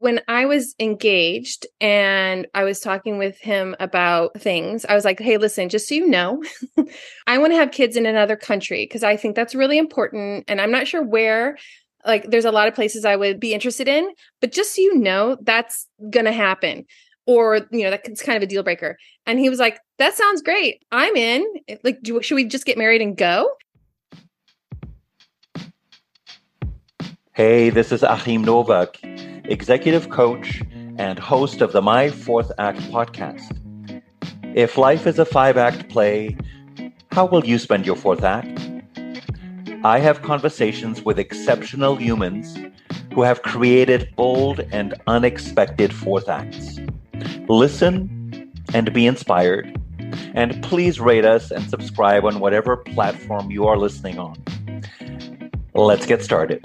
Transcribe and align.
when 0.00 0.22
I 0.28 0.46
was 0.46 0.74
engaged 0.80 1.66
and 1.78 2.46
I 2.54 2.64
was 2.64 2.80
talking 2.80 3.18
with 3.18 3.38
him 3.38 3.76
about 3.78 4.40
things, 4.40 4.86
I 4.86 4.94
was 4.94 5.04
like, 5.04 5.20
hey, 5.20 5.36
listen, 5.36 5.68
just 5.68 5.88
so 5.88 5.94
you 5.94 6.08
know, 6.08 6.42
I 7.26 7.36
want 7.36 7.52
to 7.52 7.58
have 7.58 7.70
kids 7.70 7.96
in 7.96 8.06
another 8.06 8.34
country 8.34 8.86
because 8.86 9.02
I 9.02 9.18
think 9.18 9.36
that's 9.36 9.54
really 9.54 9.76
important. 9.76 10.46
And 10.48 10.58
I'm 10.58 10.70
not 10.70 10.88
sure 10.88 11.02
where, 11.02 11.58
like, 12.06 12.30
there's 12.30 12.46
a 12.46 12.50
lot 12.50 12.66
of 12.66 12.74
places 12.74 13.04
I 13.04 13.14
would 13.14 13.38
be 13.38 13.52
interested 13.52 13.88
in, 13.88 14.10
but 14.40 14.52
just 14.52 14.74
so 14.74 14.80
you 14.80 14.96
know, 14.96 15.36
that's 15.42 15.86
going 16.08 16.24
to 16.24 16.32
happen. 16.32 16.86
Or, 17.26 17.60
you 17.70 17.84
know, 17.84 17.90
that's 17.90 18.22
kind 18.22 18.38
of 18.38 18.42
a 18.42 18.46
deal 18.46 18.62
breaker. 18.62 18.96
And 19.26 19.38
he 19.38 19.50
was 19.50 19.58
like, 19.58 19.78
that 19.98 20.14
sounds 20.14 20.40
great. 20.40 20.82
I'm 20.90 21.14
in. 21.14 21.44
Like, 21.84 22.00
do, 22.02 22.22
should 22.22 22.36
we 22.36 22.46
just 22.46 22.64
get 22.64 22.78
married 22.78 23.02
and 23.02 23.18
go? 23.18 23.50
Hey, 27.34 27.68
this 27.68 27.92
is 27.92 28.02
Achim 28.02 28.42
Nowak 28.42 28.98
executive 29.44 30.10
coach, 30.10 30.62
and 30.98 31.18
host 31.18 31.60
of 31.60 31.72
the 31.72 31.80
My 31.80 32.10
Fourth 32.10 32.52
Act 32.58 32.78
podcast. 32.92 33.56
If 34.54 34.76
life 34.76 35.06
is 35.06 35.18
a 35.18 35.24
five 35.24 35.56
act 35.56 35.88
play, 35.88 36.36
how 37.12 37.26
will 37.26 37.44
you 37.44 37.58
spend 37.58 37.86
your 37.86 37.96
fourth 37.96 38.22
act? 38.22 38.60
I 39.82 39.98
have 40.00 40.22
conversations 40.22 41.02
with 41.02 41.18
exceptional 41.18 41.96
humans 41.96 42.56
who 43.14 43.22
have 43.22 43.42
created 43.42 44.14
bold 44.14 44.60
and 44.72 44.94
unexpected 45.06 45.92
fourth 45.92 46.28
acts. 46.28 46.78
Listen 47.48 48.52
and 48.74 48.92
be 48.92 49.06
inspired. 49.06 49.76
And 50.34 50.62
please 50.62 51.00
rate 51.00 51.24
us 51.24 51.50
and 51.50 51.68
subscribe 51.68 52.24
on 52.24 52.40
whatever 52.40 52.76
platform 52.76 53.50
you 53.50 53.66
are 53.66 53.78
listening 53.78 54.18
on. 54.18 54.36
Let's 55.74 56.06
get 56.06 56.22
started. 56.22 56.64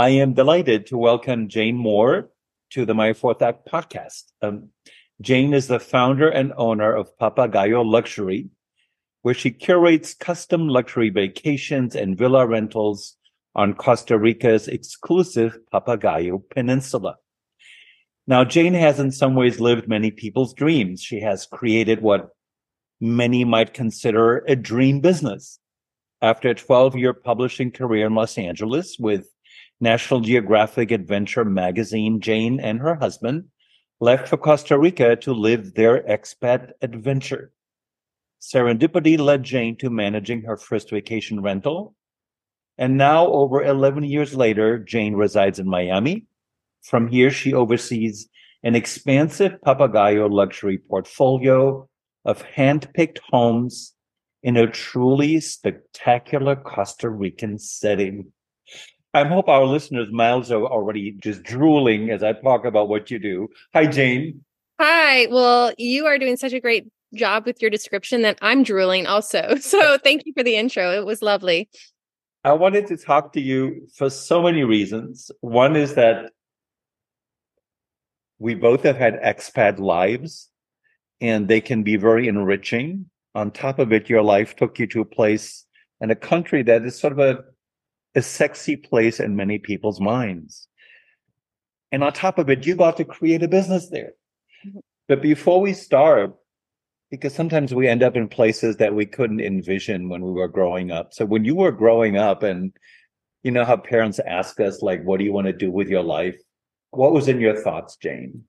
I 0.00 0.08
am 0.08 0.32
delighted 0.32 0.86
to 0.86 0.96
welcome 0.96 1.50
Jane 1.50 1.76
Moore 1.76 2.30
to 2.70 2.86
the 2.86 2.94
My 2.94 3.12
Fourth 3.12 3.42
Act 3.42 3.68
podcast. 3.70 4.32
Um, 4.40 4.70
Jane 5.20 5.52
is 5.52 5.66
the 5.66 5.78
founder 5.78 6.26
and 6.26 6.54
owner 6.56 6.90
of 6.96 7.14
Papagayo 7.18 7.84
Luxury, 7.84 8.48
where 9.20 9.34
she 9.34 9.50
curates 9.50 10.14
custom 10.14 10.68
luxury 10.68 11.10
vacations 11.10 11.94
and 11.94 12.16
villa 12.16 12.46
rentals 12.46 13.18
on 13.54 13.74
Costa 13.74 14.16
Rica's 14.16 14.68
exclusive 14.68 15.58
Papagayo 15.70 16.40
Peninsula. 16.48 17.16
Now, 18.26 18.44
Jane 18.44 18.72
has 18.72 18.98
in 18.98 19.12
some 19.12 19.34
ways 19.34 19.60
lived 19.60 19.86
many 19.86 20.10
people's 20.10 20.54
dreams. 20.54 21.02
She 21.02 21.20
has 21.20 21.44
created 21.44 22.00
what 22.00 22.30
many 23.02 23.44
might 23.44 23.74
consider 23.74 24.38
a 24.48 24.56
dream 24.56 25.02
business. 25.02 25.58
After 26.22 26.48
a 26.48 26.54
12 26.54 26.96
year 26.96 27.12
publishing 27.12 27.70
career 27.70 28.06
in 28.06 28.14
Los 28.14 28.38
Angeles 28.38 28.96
with 28.98 29.28
National 29.80 30.20
Geographic 30.20 30.90
Adventure 30.90 31.44
magazine, 31.44 32.20
Jane 32.20 32.60
and 32.60 32.80
her 32.80 32.96
husband 32.96 33.44
left 33.98 34.28
for 34.28 34.36
Costa 34.36 34.78
Rica 34.78 35.16
to 35.16 35.32
live 35.32 35.74
their 35.74 36.02
expat 36.02 36.72
adventure. 36.82 37.52
Serendipity 38.40 39.18
led 39.18 39.42
Jane 39.42 39.76
to 39.76 39.90
managing 39.90 40.42
her 40.42 40.56
first 40.56 40.90
vacation 40.90 41.42
rental. 41.42 41.94
And 42.78 42.96
now, 42.96 43.26
over 43.26 43.62
11 43.62 44.04
years 44.04 44.34
later, 44.34 44.78
Jane 44.78 45.14
resides 45.14 45.58
in 45.58 45.68
Miami. 45.68 46.26
From 46.82 47.08
here, 47.08 47.30
she 47.30 47.52
oversees 47.52 48.28
an 48.62 48.74
expansive 48.74 49.56
Papagayo 49.64 50.30
luxury 50.30 50.78
portfolio 50.78 51.88
of 52.24 52.42
hand-picked 52.42 53.20
homes 53.30 53.94
in 54.42 54.56
a 54.56 54.70
truly 54.70 55.40
spectacular 55.40 56.56
Costa 56.56 57.10
Rican 57.10 57.58
setting. 57.58 58.32
I 59.12 59.24
hope 59.24 59.48
our 59.48 59.64
listeners' 59.64 60.12
mouths 60.12 60.52
are 60.52 60.64
already 60.64 61.12
just 61.12 61.42
drooling 61.42 62.10
as 62.10 62.22
I 62.22 62.32
talk 62.32 62.64
about 62.64 62.88
what 62.88 63.10
you 63.10 63.18
do. 63.18 63.48
Hi, 63.74 63.86
Jane. 63.86 64.44
Hi. 64.78 65.26
Well, 65.26 65.72
you 65.78 66.06
are 66.06 66.18
doing 66.18 66.36
such 66.36 66.52
a 66.52 66.60
great 66.60 66.86
job 67.14 67.44
with 67.44 67.60
your 67.60 67.70
description 67.70 68.22
that 68.22 68.38
I'm 68.40 68.62
drooling 68.62 69.06
also. 69.06 69.56
So 69.60 69.98
thank 69.98 70.26
you 70.26 70.32
for 70.32 70.44
the 70.44 70.56
intro. 70.56 70.92
It 70.92 71.04
was 71.04 71.22
lovely. 71.22 71.68
I 72.44 72.52
wanted 72.52 72.86
to 72.86 72.96
talk 72.96 73.32
to 73.34 73.40
you 73.40 73.88
for 73.94 74.08
so 74.08 74.42
many 74.42 74.62
reasons. 74.62 75.30
One 75.40 75.76
is 75.76 75.94
that 75.94 76.32
we 78.38 78.54
both 78.54 78.84
have 78.84 78.96
had 78.96 79.20
expat 79.20 79.78
lives 79.78 80.48
and 81.20 81.48
they 81.48 81.60
can 81.60 81.82
be 81.82 81.96
very 81.96 82.28
enriching. 82.28 83.10
On 83.34 83.50
top 83.50 83.78
of 83.78 83.92
it, 83.92 84.08
your 84.08 84.22
life 84.22 84.56
took 84.56 84.78
you 84.78 84.86
to 84.86 85.02
a 85.02 85.04
place 85.04 85.66
and 86.00 86.10
a 86.10 86.16
country 86.16 86.62
that 86.62 86.82
is 86.84 86.98
sort 86.98 87.12
of 87.12 87.18
a 87.18 87.44
a 88.14 88.22
sexy 88.22 88.76
place 88.76 89.20
in 89.20 89.36
many 89.36 89.58
people's 89.58 90.00
minds. 90.00 90.68
And 91.92 92.04
on 92.04 92.12
top 92.12 92.38
of 92.38 92.48
it, 92.50 92.66
you 92.66 92.76
got 92.76 92.96
to 92.98 93.04
create 93.04 93.42
a 93.42 93.48
business 93.48 93.88
there. 93.90 94.12
Mm-hmm. 94.66 94.78
But 95.08 95.22
before 95.22 95.60
we 95.60 95.72
start, 95.72 96.34
because 97.10 97.34
sometimes 97.34 97.74
we 97.74 97.88
end 97.88 98.02
up 98.02 98.16
in 98.16 98.28
places 98.28 98.76
that 98.76 98.94
we 98.94 99.04
couldn't 99.04 99.40
envision 99.40 100.08
when 100.08 100.22
we 100.22 100.30
were 100.30 100.48
growing 100.48 100.90
up. 100.90 101.12
So 101.12 101.24
when 101.24 101.44
you 101.44 101.56
were 101.56 101.72
growing 101.72 102.16
up 102.16 102.42
and 102.42 102.72
you 103.42 103.50
know 103.50 103.64
how 103.64 103.76
parents 103.76 104.20
ask 104.20 104.60
us 104.60 104.82
like 104.82 105.02
what 105.02 105.18
do 105.18 105.24
you 105.24 105.32
want 105.32 105.46
to 105.46 105.52
do 105.52 105.70
with 105.70 105.88
your 105.88 106.02
life? 106.02 106.36
What 106.90 107.12
was 107.12 107.26
in 107.26 107.40
your 107.40 107.60
thoughts, 107.60 107.96
Jane? 107.96 108.44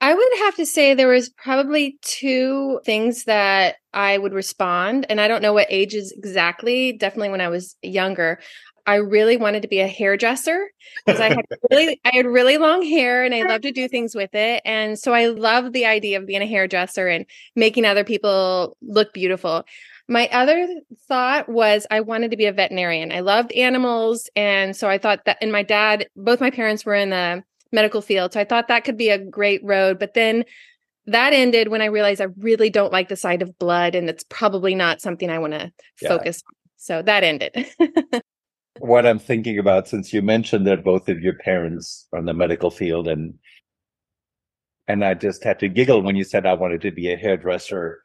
I 0.00 0.14
would 0.14 0.38
have 0.38 0.56
to 0.56 0.66
say 0.66 0.94
there 0.94 1.06
was 1.06 1.28
probably 1.28 1.96
two 2.02 2.80
things 2.84 3.24
that 3.24 3.76
I 3.94 4.18
would 4.18 4.32
respond 4.32 5.06
and 5.08 5.20
I 5.20 5.28
don't 5.28 5.42
know 5.42 5.52
what 5.52 5.68
ages 5.70 6.10
exactly, 6.10 6.92
definitely 6.92 7.30
when 7.30 7.40
I 7.40 7.48
was 7.48 7.76
younger. 7.82 8.40
I 8.86 8.96
really 8.96 9.36
wanted 9.36 9.62
to 9.62 9.68
be 9.68 9.80
a 9.80 9.86
hairdresser 9.86 10.68
because 11.04 11.20
I 11.20 11.28
had 11.28 11.44
really 11.70 12.00
I 12.04 12.10
had 12.14 12.26
really 12.26 12.58
long 12.58 12.82
hair 12.82 13.24
and 13.24 13.34
I 13.34 13.42
love 13.42 13.60
to 13.62 13.72
do 13.72 13.88
things 13.88 14.14
with 14.14 14.34
it. 14.34 14.62
And 14.64 14.98
so 14.98 15.12
I 15.12 15.26
love 15.26 15.72
the 15.72 15.86
idea 15.86 16.18
of 16.18 16.26
being 16.26 16.42
a 16.42 16.46
hairdresser 16.46 17.06
and 17.08 17.26
making 17.54 17.84
other 17.84 18.04
people 18.04 18.76
look 18.82 19.12
beautiful. 19.12 19.64
My 20.08 20.28
other 20.28 20.68
thought 21.06 21.48
was 21.48 21.86
I 21.90 22.00
wanted 22.00 22.32
to 22.32 22.36
be 22.36 22.46
a 22.46 22.52
veterinarian. 22.52 23.12
I 23.12 23.20
loved 23.20 23.52
animals. 23.52 24.28
And 24.34 24.76
so 24.76 24.88
I 24.88 24.98
thought 24.98 25.24
that, 25.26 25.38
and 25.40 25.52
my 25.52 25.62
dad, 25.62 26.08
both 26.16 26.40
my 26.40 26.50
parents 26.50 26.84
were 26.84 26.94
in 26.94 27.10
the 27.10 27.44
medical 27.70 28.02
field. 28.02 28.32
So 28.32 28.40
I 28.40 28.44
thought 28.44 28.68
that 28.68 28.84
could 28.84 28.98
be 28.98 29.10
a 29.10 29.18
great 29.18 29.62
road. 29.64 29.98
But 29.98 30.14
then 30.14 30.44
that 31.06 31.32
ended 31.32 31.68
when 31.68 31.82
I 31.82 31.86
realized 31.86 32.20
I 32.20 32.28
really 32.36 32.68
don't 32.68 32.92
like 32.92 33.08
the 33.08 33.16
sight 33.16 33.42
of 33.42 33.58
blood 33.58 33.94
and 33.94 34.08
it's 34.10 34.24
probably 34.28 34.74
not 34.74 35.00
something 35.00 35.30
I 35.30 35.38
want 35.38 35.52
to 35.54 35.72
yeah. 36.00 36.08
focus 36.08 36.42
on. 36.46 36.54
So 36.76 37.02
that 37.02 37.22
ended. 37.22 37.66
what 38.78 39.06
I'm 39.06 39.18
thinking 39.18 39.58
about 39.58 39.88
since 39.88 40.12
you 40.12 40.22
mentioned 40.22 40.66
that 40.66 40.84
both 40.84 41.08
of 41.08 41.20
your 41.20 41.34
parents 41.34 42.06
are 42.12 42.18
in 42.18 42.24
the 42.24 42.34
medical 42.34 42.70
field 42.70 43.08
and 43.08 43.34
and 44.88 45.04
I 45.04 45.14
just 45.14 45.44
had 45.44 45.60
to 45.60 45.68
giggle 45.68 46.02
when 46.02 46.16
you 46.16 46.24
said 46.24 46.44
I 46.44 46.54
wanted 46.54 46.80
to 46.82 46.90
be 46.90 47.12
a 47.12 47.16
hairdresser. 47.16 48.02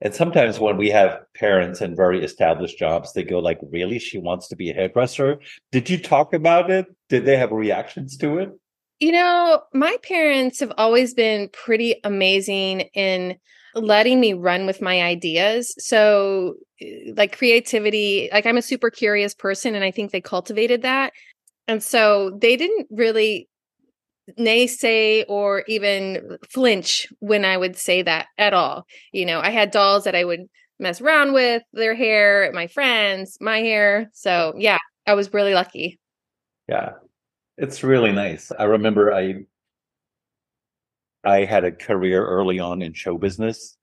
And 0.00 0.14
sometimes 0.14 0.58
when 0.58 0.78
we 0.78 0.88
have 0.90 1.20
parents 1.34 1.82
in 1.82 1.94
very 1.94 2.24
established 2.24 2.78
jobs, 2.78 3.12
they 3.12 3.22
go 3.22 3.38
like, 3.38 3.58
"Really? 3.70 3.98
She 3.98 4.18
wants 4.18 4.48
to 4.48 4.56
be 4.56 4.70
a 4.70 4.74
hairdresser?" 4.74 5.38
Did 5.72 5.90
you 5.90 5.98
talk 5.98 6.32
about 6.32 6.70
it? 6.70 6.86
Did 7.10 7.26
they 7.26 7.36
have 7.36 7.52
reactions 7.52 8.16
to 8.18 8.38
it? 8.38 8.50
You 8.98 9.12
know, 9.12 9.62
my 9.74 9.96
parents 10.02 10.60
have 10.60 10.72
always 10.78 11.12
been 11.12 11.50
pretty 11.50 12.00
amazing 12.02 12.80
in 12.94 13.36
letting 13.76 14.20
me 14.20 14.32
run 14.32 14.66
with 14.66 14.80
my 14.80 15.02
ideas. 15.02 15.74
So, 15.78 16.54
eh, 16.80 17.12
like 17.16 17.36
creativity, 17.36 18.28
like 18.32 18.46
I'm 18.46 18.56
a 18.56 18.62
super 18.62 18.90
curious 18.90 19.34
person, 19.34 19.74
and 19.74 19.84
I 19.84 19.90
think 19.90 20.10
they 20.10 20.20
cultivated 20.20 20.82
that. 20.82 21.12
And 21.68 21.82
so 21.82 22.38
they 22.40 22.56
didn't 22.56 22.88
really 22.90 23.48
naysay 24.38 25.24
or 25.28 25.62
even 25.68 26.38
flinch 26.50 27.06
when 27.20 27.44
I 27.44 27.56
would 27.56 27.76
say 27.76 28.02
that 28.02 28.26
at 28.38 28.54
all. 28.54 28.86
You 29.12 29.26
know, 29.26 29.40
I 29.40 29.50
had 29.50 29.70
dolls 29.70 30.04
that 30.04 30.14
I 30.14 30.24
would 30.24 30.46
mess 30.78 31.00
around 31.00 31.32
with, 31.32 31.62
their 31.72 31.94
hair, 31.94 32.50
my 32.52 32.66
friends, 32.66 33.38
my 33.40 33.58
hair. 33.60 34.10
So, 34.12 34.54
yeah, 34.56 34.78
I 35.06 35.14
was 35.14 35.32
really 35.32 35.54
lucky. 35.54 35.98
Yeah. 36.68 36.92
It's 37.58 37.82
really 37.82 38.12
nice. 38.12 38.52
I 38.58 38.64
remember 38.64 39.14
I 39.14 39.44
I 41.26 41.44
had 41.44 41.64
a 41.64 41.72
career 41.72 42.24
early 42.24 42.60
on 42.60 42.82
in 42.82 42.94
show 42.94 43.18
business. 43.18 43.76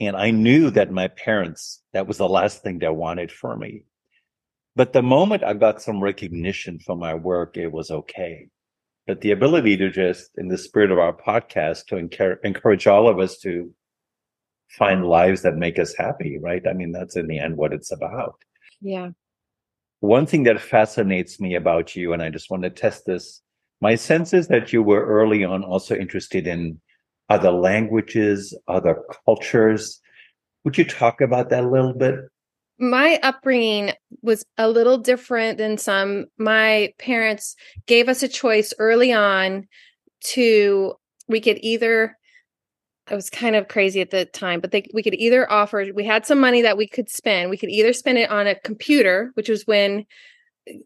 And 0.00 0.16
I 0.16 0.30
knew 0.30 0.70
that 0.70 0.92
my 0.92 1.08
parents, 1.08 1.82
that 1.92 2.06
was 2.06 2.18
the 2.18 2.28
last 2.28 2.62
thing 2.62 2.78
they 2.78 2.88
wanted 2.88 3.32
for 3.32 3.56
me. 3.56 3.82
But 4.76 4.92
the 4.92 5.02
moment 5.02 5.42
I 5.42 5.54
got 5.54 5.82
some 5.82 6.00
recognition 6.00 6.78
for 6.78 6.96
my 6.96 7.14
work, 7.14 7.56
it 7.56 7.72
was 7.72 7.90
okay. 7.90 8.48
But 9.08 9.22
the 9.22 9.32
ability 9.32 9.76
to 9.78 9.90
just, 9.90 10.30
in 10.38 10.48
the 10.48 10.56
spirit 10.56 10.92
of 10.92 10.98
our 10.98 11.12
podcast, 11.12 11.86
to 11.86 11.96
encourage 12.44 12.86
all 12.86 13.08
of 13.08 13.18
us 13.18 13.38
to 13.38 13.74
find 14.68 15.04
lives 15.04 15.42
that 15.42 15.56
make 15.56 15.78
us 15.78 15.94
happy, 15.96 16.38
right? 16.38 16.64
I 16.66 16.74
mean, 16.74 16.92
that's 16.92 17.16
in 17.16 17.26
the 17.26 17.40
end 17.40 17.56
what 17.56 17.72
it's 17.72 17.90
about. 17.90 18.36
Yeah. 18.80 19.10
One 20.00 20.26
thing 20.26 20.44
that 20.44 20.60
fascinates 20.60 21.40
me 21.40 21.56
about 21.56 21.96
you, 21.96 22.12
and 22.12 22.22
I 22.22 22.28
just 22.28 22.50
want 22.50 22.62
to 22.62 22.70
test 22.70 23.04
this 23.04 23.42
my 23.80 23.94
sense 23.94 24.32
is 24.32 24.48
that 24.48 24.72
you 24.72 24.82
were 24.82 25.04
early 25.04 25.44
on 25.44 25.62
also 25.62 25.94
interested 25.94 26.46
in 26.46 26.80
other 27.28 27.50
languages, 27.50 28.56
other 28.66 29.02
cultures. 29.24 30.00
Would 30.64 30.78
you 30.78 30.84
talk 30.84 31.20
about 31.20 31.50
that 31.50 31.64
a 31.64 31.68
little 31.68 31.94
bit? 31.94 32.16
My 32.80 33.18
upbringing 33.22 33.92
was 34.22 34.44
a 34.56 34.68
little 34.68 34.98
different 34.98 35.58
than 35.58 35.78
some. 35.78 36.26
My 36.38 36.92
parents 36.98 37.56
gave 37.86 38.08
us 38.08 38.22
a 38.22 38.28
choice 38.28 38.72
early 38.78 39.12
on 39.12 39.66
to 40.20 40.94
we 41.28 41.40
could 41.40 41.58
either 41.60 42.16
it 43.10 43.14
was 43.14 43.30
kind 43.30 43.56
of 43.56 43.68
crazy 43.68 44.00
at 44.02 44.10
the 44.10 44.26
time, 44.26 44.60
but 44.60 44.70
they, 44.70 44.86
we 44.92 45.02
could 45.02 45.14
either 45.14 45.50
offer, 45.50 45.86
we 45.94 46.04
had 46.04 46.26
some 46.26 46.40
money 46.40 46.62
that 46.62 46.76
we 46.76 46.86
could 46.86 47.08
spend. 47.08 47.48
We 47.48 47.56
could 47.56 47.70
either 47.70 47.94
spend 47.94 48.18
it 48.18 48.30
on 48.30 48.46
a 48.46 48.54
computer, 48.54 49.30
which 49.34 49.48
was 49.48 49.66
when 49.66 50.04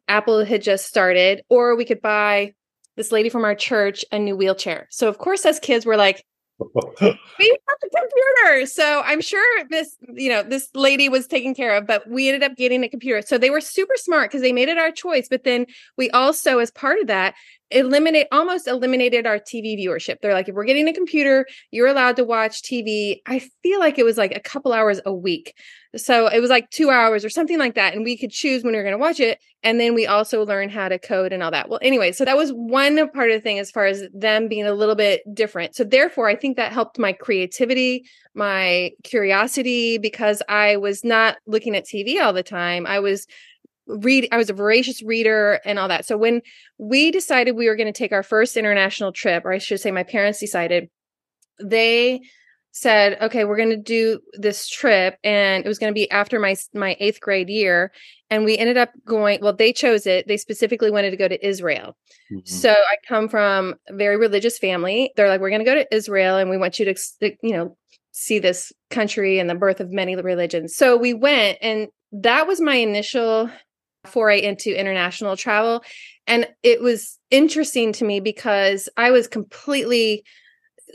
Apple 0.06 0.44
had 0.44 0.62
just 0.62 0.86
started, 0.86 1.42
or 1.48 1.76
we 1.76 1.84
could 1.84 2.00
buy 2.00 2.54
this 2.96 3.12
lady 3.12 3.28
from 3.28 3.44
our 3.44 3.54
church 3.54 4.04
a 4.12 4.18
new 4.18 4.36
wheelchair. 4.36 4.86
So, 4.90 5.08
of 5.08 5.18
course, 5.18 5.44
as 5.46 5.58
kids, 5.58 5.86
we're 5.86 5.96
like, 5.96 6.24
we 7.00 7.08
have 7.08 7.78
the 7.80 7.90
computer. 7.90 8.66
So 8.66 9.02
I'm 9.04 9.20
sure 9.20 9.64
this, 9.70 9.96
you 10.14 10.28
know, 10.28 10.42
this 10.42 10.68
lady 10.74 11.08
was 11.08 11.26
taken 11.26 11.54
care 11.54 11.76
of, 11.76 11.86
but 11.86 12.08
we 12.08 12.28
ended 12.28 12.42
up 12.42 12.56
getting 12.56 12.84
a 12.84 12.88
computer. 12.88 13.22
So 13.22 13.38
they 13.38 13.50
were 13.50 13.60
super 13.60 13.94
smart 13.96 14.30
because 14.30 14.42
they 14.42 14.52
made 14.52 14.68
it 14.68 14.78
our 14.78 14.90
choice. 14.90 15.28
But 15.28 15.44
then 15.44 15.66
we 15.96 16.10
also, 16.10 16.58
as 16.58 16.70
part 16.70 17.00
of 17.00 17.06
that, 17.08 17.34
eliminate 17.72 18.26
almost 18.32 18.66
eliminated 18.66 19.26
our 19.26 19.38
TV 19.38 19.78
viewership. 19.78 20.16
They're 20.20 20.34
like, 20.34 20.48
if 20.48 20.54
we're 20.54 20.64
getting 20.64 20.88
a 20.88 20.92
computer, 20.92 21.46
you're 21.70 21.88
allowed 21.88 22.16
to 22.16 22.24
watch 22.24 22.62
TV. 22.62 23.20
I 23.26 23.40
feel 23.62 23.80
like 23.80 23.98
it 23.98 24.04
was 24.04 24.19
like 24.19 24.34
a 24.34 24.40
couple 24.40 24.72
hours 24.72 25.00
a 25.04 25.12
week. 25.12 25.54
So 25.96 26.26
it 26.26 26.40
was 26.40 26.48
like 26.48 26.70
two 26.70 26.90
hours 26.90 27.24
or 27.24 27.28
something 27.28 27.58
like 27.58 27.74
that. 27.74 27.94
And 27.94 28.04
we 28.04 28.16
could 28.16 28.30
choose 28.30 28.64
when 28.64 28.72
we 28.72 28.78
were 28.78 28.84
going 28.84 28.94
to 28.94 28.98
watch 28.98 29.20
it. 29.20 29.38
And 29.62 29.78
then 29.78 29.94
we 29.94 30.06
also 30.06 30.44
learned 30.44 30.72
how 30.72 30.88
to 30.88 30.98
code 30.98 31.32
and 31.32 31.42
all 31.42 31.50
that. 31.50 31.69
Well, 31.69 31.80
anyway, 31.82 32.12
so 32.12 32.24
that 32.24 32.36
was 32.36 32.50
one 32.50 32.96
part 33.10 33.30
of 33.30 33.36
the 33.36 33.40
thing 33.40 33.58
as 33.58 33.70
far 33.70 33.86
as 33.86 34.04
them 34.14 34.48
being 34.48 34.66
a 34.66 34.72
little 34.72 34.94
bit 34.94 35.22
different. 35.34 35.76
So 35.76 35.84
therefore, 35.84 36.28
I 36.28 36.34
think 36.34 36.56
that 36.56 36.72
helped 36.72 36.98
my 36.98 37.12
creativity, 37.12 38.04
my 38.34 38.92
curiosity, 39.04 39.98
because 39.98 40.42
I 40.48 40.76
was 40.76 41.04
not 41.04 41.36
looking 41.46 41.76
at 41.76 41.84
TV 41.84 42.22
all 42.22 42.32
the 42.32 42.42
time. 42.42 42.86
I 42.86 43.00
was 43.00 43.26
read 43.87 44.29
I 44.32 44.37
was 44.37 44.50
a 44.50 44.55
voracious 44.55 45.02
reader 45.02 45.61
and 45.64 45.79
all 45.79 45.88
that. 45.88 46.06
So 46.06 46.17
when 46.17 46.43
we 46.79 47.11
decided 47.11 47.56
we 47.56 47.69
were 47.69 47.76
going 47.76 47.93
to 47.93 47.99
take 47.99 48.12
our 48.12 48.23
first 48.23 48.56
international 48.56 49.12
trip, 49.12 49.44
or 49.44 49.52
I 49.52 49.58
should 49.58 49.81
say 49.81 49.90
my 49.90 50.05
parents 50.05 50.40
decided, 50.40 50.88
they 51.61 52.20
said, 52.73 53.20
"Okay, 53.20 53.44
we're 53.44 53.56
going 53.56 53.70
to 53.70 53.76
do 53.76 54.20
this 54.34 54.69
trip 54.69 55.19
and 55.23 55.64
it 55.64 55.69
was 55.69 55.79
going 55.79 55.90
to 55.90 55.94
be 55.94 56.11
after 56.11 56.38
my 56.38 56.56
my 56.75 56.96
8th 57.00 57.20
grade 57.20 57.49
year." 57.49 57.93
And 58.31 58.44
we 58.44 58.56
ended 58.56 58.79
up 58.79 58.90
going, 59.05 59.40
well, 59.43 59.55
they 59.55 59.75
chose 59.75 60.06
it. 60.06 60.26
They 60.26 60.38
specifically 60.38 60.90
wanted 60.90 61.11
to 61.11 61.19
go 61.19 61.28
to 61.28 61.46
Israel. 61.46 61.99
Mm-hmm. 62.32 62.38
So 62.46 62.70
I 62.70 62.96
come 63.06 63.28
from 63.28 63.75
a 63.90 63.94
very 63.94 64.17
religious 64.17 64.58
family. 64.58 65.12
They're 65.17 65.28
like, 65.28 65.40
"We're 65.40 65.50
going 65.50 65.64
to 65.64 65.70
go 65.70 65.75
to 65.75 65.94
Israel 65.94 66.37
and 66.37 66.49
we 66.49 66.56
want 66.56 66.78
you 66.78 66.87
to 66.87 66.94
you 67.43 67.52
know, 67.52 67.76
see 68.12 68.38
this 68.38 68.73
country 68.90 69.38
and 69.38 69.50
the 69.50 69.55
birth 69.55 69.81
of 69.81 69.90
many 69.90 70.17
religions." 70.17 70.75
So 70.75 70.96
we 70.96 71.12
went 71.12 71.58
and 71.61 71.88
that 72.12 72.46
was 72.46 72.61
my 72.61 72.76
initial 72.76 73.50
foray 74.06 74.43
into 74.43 74.78
international 74.78 75.37
travel. 75.37 75.82
And 76.26 76.49
it 76.62 76.81
was 76.81 77.19
interesting 77.31 77.93
to 77.94 78.04
me 78.04 78.20
because 78.20 78.88
I 78.96 79.10
was 79.10 79.28
completely 79.28 80.25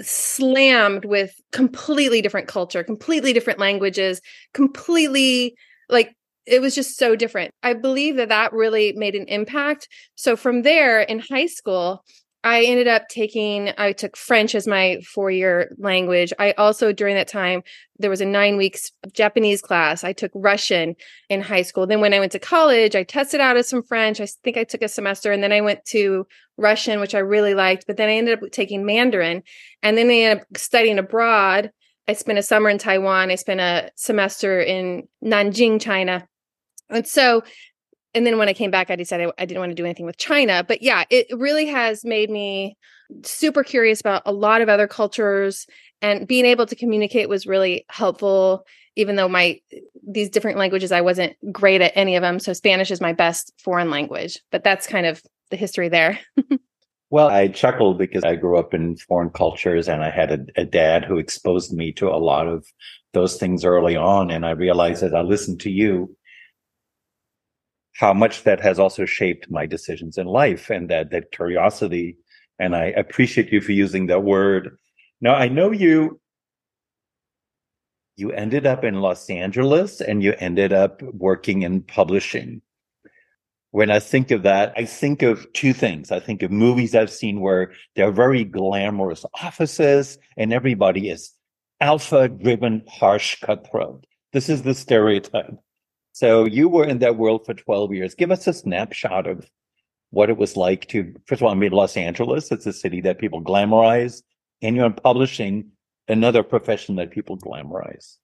slammed 0.01 1.05
with 1.05 1.33
completely 1.51 2.21
different 2.21 2.47
culture, 2.47 2.83
completely 2.83 3.33
different 3.33 3.59
languages, 3.59 4.21
completely 4.53 5.55
like 5.89 6.15
it 6.45 6.61
was 6.61 6.75
just 6.75 6.97
so 6.97 7.15
different. 7.15 7.51
I 7.63 7.73
believe 7.73 8.15
that 8.15 8.29
that 8.29 8.53
really 8.53 8.93
made 8.93 9.15
an 9.15 9.25
impact. 9.27 9.89
So 10.15 10.35
from 10.35 10.61
there 10.61 11.01
in 11.01 11.19
high 11.19 11.47
school, 11.47 12.03
I 12.43 12.63
ended 12.63 12.87
up 12.87 13.09
taking, 13.09 13.71
I 13.77 13.91
took 13.91 14.15
French 14.15 14.55
as 14.55 14.67
my 14.67 15.01
four 15.01 15.31
year 15.31 15.75
language. 15.77 16.31
I 16.37 16.51
also, 16.51 16.93
during 16.93 17.15
that 17.15 17.27
time, 17.27 17.63
there 17.97 18.09
was 18.09 18.21
a 18.21 18.25
nine 18.25 18.57
weeks 18.57 18.91
Japanese 19.11 19.61
class. 19.61 20.03
I 20.03 20.13
took 20.13 20.31
Russian 20.35 20.95
in 21.29 21.41
high 21.41 21.63
school. 21.63 21.87
Then 21.87 21.99
when 21.99 22.13
I 22.13 22.19
went 22.19 22.31
to 22.33 22.39
college, 22.39 22.95
I 22.95 23.03
tested 23.03 23.41
out 23.41 23.57
of 23.57 23.65
some 23.65 23.83
French. 23.83 24.21
I 24.21 24.27
think 24.43 24.55
I 24.55 24.63
took 24.63 24.83
a 24.83 24.87
semester 24.87 25.31
and 25.31 25.43
then 25.43 25.51
I 25.51 25.61
went 25.61 25.83
to 25.85 26.27
Russian, 26.57 26.99
which 26.99 27.15
I 27.15 27.19
really 27.19 27.55
liked. 27.55 27.85
But 27.87 27.97
then 27.97 28.07
I 28.07 28.13
ended 28.13 28.41
up 28.41 28.51
taking 28.51 28.85
Mandarin 28.85 29.43
and 29.81 29.97
then 29.97 30.09
I 30.09 30.13
ended 30.13 30.41
up 30.43 30.57
studying 30.57 30.99
abroad. 30.99 31.71
I 32.07 32.13
spent 32.13 32.39
a 32.39 32.43
summer 32.43 32.69
in 32.69 32.77
Taiwan. 32.77 33.31
I 33.31 33.35
spent 33.35 33.59
a 33.59 33.91
semester 33.95 34.61
in 34.61 35.07
Nanjing, 35.23 35.81
China. 35.81 36.27
And 36.89 37.05
so 37.05 37.43
and 38.17 38.25
then 38.25 38.39
when 38.39 38.49
I 38.49 38.53
came 38.53 38.71
back, 38.71 38.89
I 38.89 38.95
decided 38.95 39.29
I 39.37 39.45
didn't 39.45 39.59
want 39.59 39.69
to 39.69 39.75
do 39.75 39.85
anything 39.85 40.07
with 40.07 40.17
China. 40.17 40.65
But 40.67 40.81
yeah, 40.81 41.03
it 41.11 41.27
really 41.31 41.67
has 41.67 42.03
made 42.03 42.31
me 42.31 42.75
super 43.23 43.63
curious 43.63 43.99
about 43.99 44.23
a 44.25 44.31
lot 44.31 44.61
of 44.61 44.69
other 44.69 44.87
cultures 44.87 45.67
and 46.01 46.27
being 46.27 46.45
able 46.45 46.65
to 46.65 46.75
communicate 46.75 47.29
was 47.29 47.47
really 47.47 47.85
helpful 47.89 48.65
even 48.95 49.15
though 49.15 49.29
my 49.29 49.61
these 50.05 50.29
different 50.29 50.57
languages 50.57 50.91
I 50.91 51.01
wasn't 51.01 51.35
great 51.51 51.81
at 51.81 51.93
any 51.95 52.15
of 52.15 52.21
them 52.21 52.39
so 52.39 52.51
Spanish 52.51 52.91
is 52.91 52.99
my 52.99 53.13
best 53.13 53.53
foreign 53.63 53.89
language 53.89 54.39
but 54.51 54.63
that's 54.63 54.87
kind 54.87 55.05
of 55.05 55.21
the 55.51 55.57
history 55.57 55.87
there 55.87 56.19
well 57.09 57.29
I 57.29 57.47
chuckled 57.47 57.97
because 57.97 58.25
I 58.25 58.35
grew 58.35 58.57
up 58.57 58.73
in 58.73 58.97
foreign 58.97 59.29
cultures 59.29 59.87
and 59.87 60.03
I 60.03 60.09
had 60.09 60.31
a, 60.31 60.61
a, 60.61 60.65
dad 60.65 61.05
who 61.05 61.17
exposed 61.17 61.71
me 61.71 61.93
to 61.93 62.09
a 62.09 62.19
lot 62.19 62.47
of 62.47 62.65
those 63.13 63.37
things 63.37 63.63
early 63.63 63.95
on 63.95 64.31
and 64.31 64.45
I 64.45 64.51
realized 64.51 65.03
as 65.03 65.13
I 65.13 65.21
listened 65.21 65.61
to 65.61 65.71
you 65.71 66.13
how 67.97 68.13
much 68.13 68.43
that 68.43 68.61
has 68.61 68.77
also 68.77 69.05
shaped 69.05 69.49
my 69.49 69.65
decisions 69.65 70.19
in 70.19 70.27
life 70.27 70.69
and 70.69 70.87
that 70.89 71.09
that 71.09 71.31
curiosity. 71.31 72.17
And 72.59 72.75
i 72.75 72.85
appreciate 72.85 73.51
you 73.51 73.59
for 73.59 73.71
using 73.71 74.07
that 74.07 74.23
word. 74.23 74.77
Now 75.19 75.35
i 75.35 75.47
know 75.47 75.71
you 75.71 76.19
you 78.15 78.31
ended 78.31 78.65
up 78.65 78.83
in 78.83 78.95
los 78.95 79.29
angeles 79.29 80.01
and 80.01 80.23
you 80.23 80.33
ended 80.39 80.73
up 80.73 81.01
working 81.01 81.63
in 81.63 81.81
publishing. 81.81 82.61
When 83.71 83.89
i 83.89 83.99
think 83.99 84.31
of 84.31 84.43
that 84.43 84.73
i 84.77 84.85
think 84.85 85.23
of 85.23 85.51
two 85.53 85.73
things. 85.73 86.11
I 86.11 86.19
think 86.19 86.43
of 86.43 86.51
movies 86.51 86.93
i've 86.93 87.11
seen 87.11 87.41
where 87.41 87.73
they're 87.95 88.11
very 88.11 88.43
glamorous 88.43 89.25
offices 89.41 90.19
and 90.37 90.53
everybody 90.53 91.09
is 91.09 91.33
alpha 91.81 92.29
driven 92.29 92.83
harsh 92.87 93.39
cutthroat. 93.41 94.05
This 94.33 94.49
is 94.49 94.61
the 94.61 94.75
stereotype 94.75 95.57
so 96.17 96.45
you 96.45 96.67
were 96.67 96.83
in 96.83 96.97
that 96.97 97.15
world 97.15 97.45
for 97.45 97.53
12 97.53 97.93
years. 97.93 98.15
Give 98.15 98.31
us 98.31 98.47
a 98.47 98.53
snapshot 98.53 99.27
of 99.27 99.47
what 100.09 100.31
it 100.31 100.37
was 100.37 100.57
like 100.57 100.87
to, 100.87 101.13
first 101.27 101.41
of 101.41 101.45
all, 101.45 101.51
I 101.51 101.53
mean, 101.53 101.71
Los 101.71 101.95
Angeles, 101.95 102.51
it's 102.51 102.65
a 102.65 102.73
city 102.73 103.01
that 103.01 103.19
people 103.19 103.39
glamorize, 103.39 104.23
and 104.63 104.75
you're 104.75 104.87
in 104.87 104.93
publishing, 104.93 105.73
another 106.07 106.41
profession 106.41 106.95
that 106.95 107.11
people 107.11 107.37
glamorize. 107.37 108.15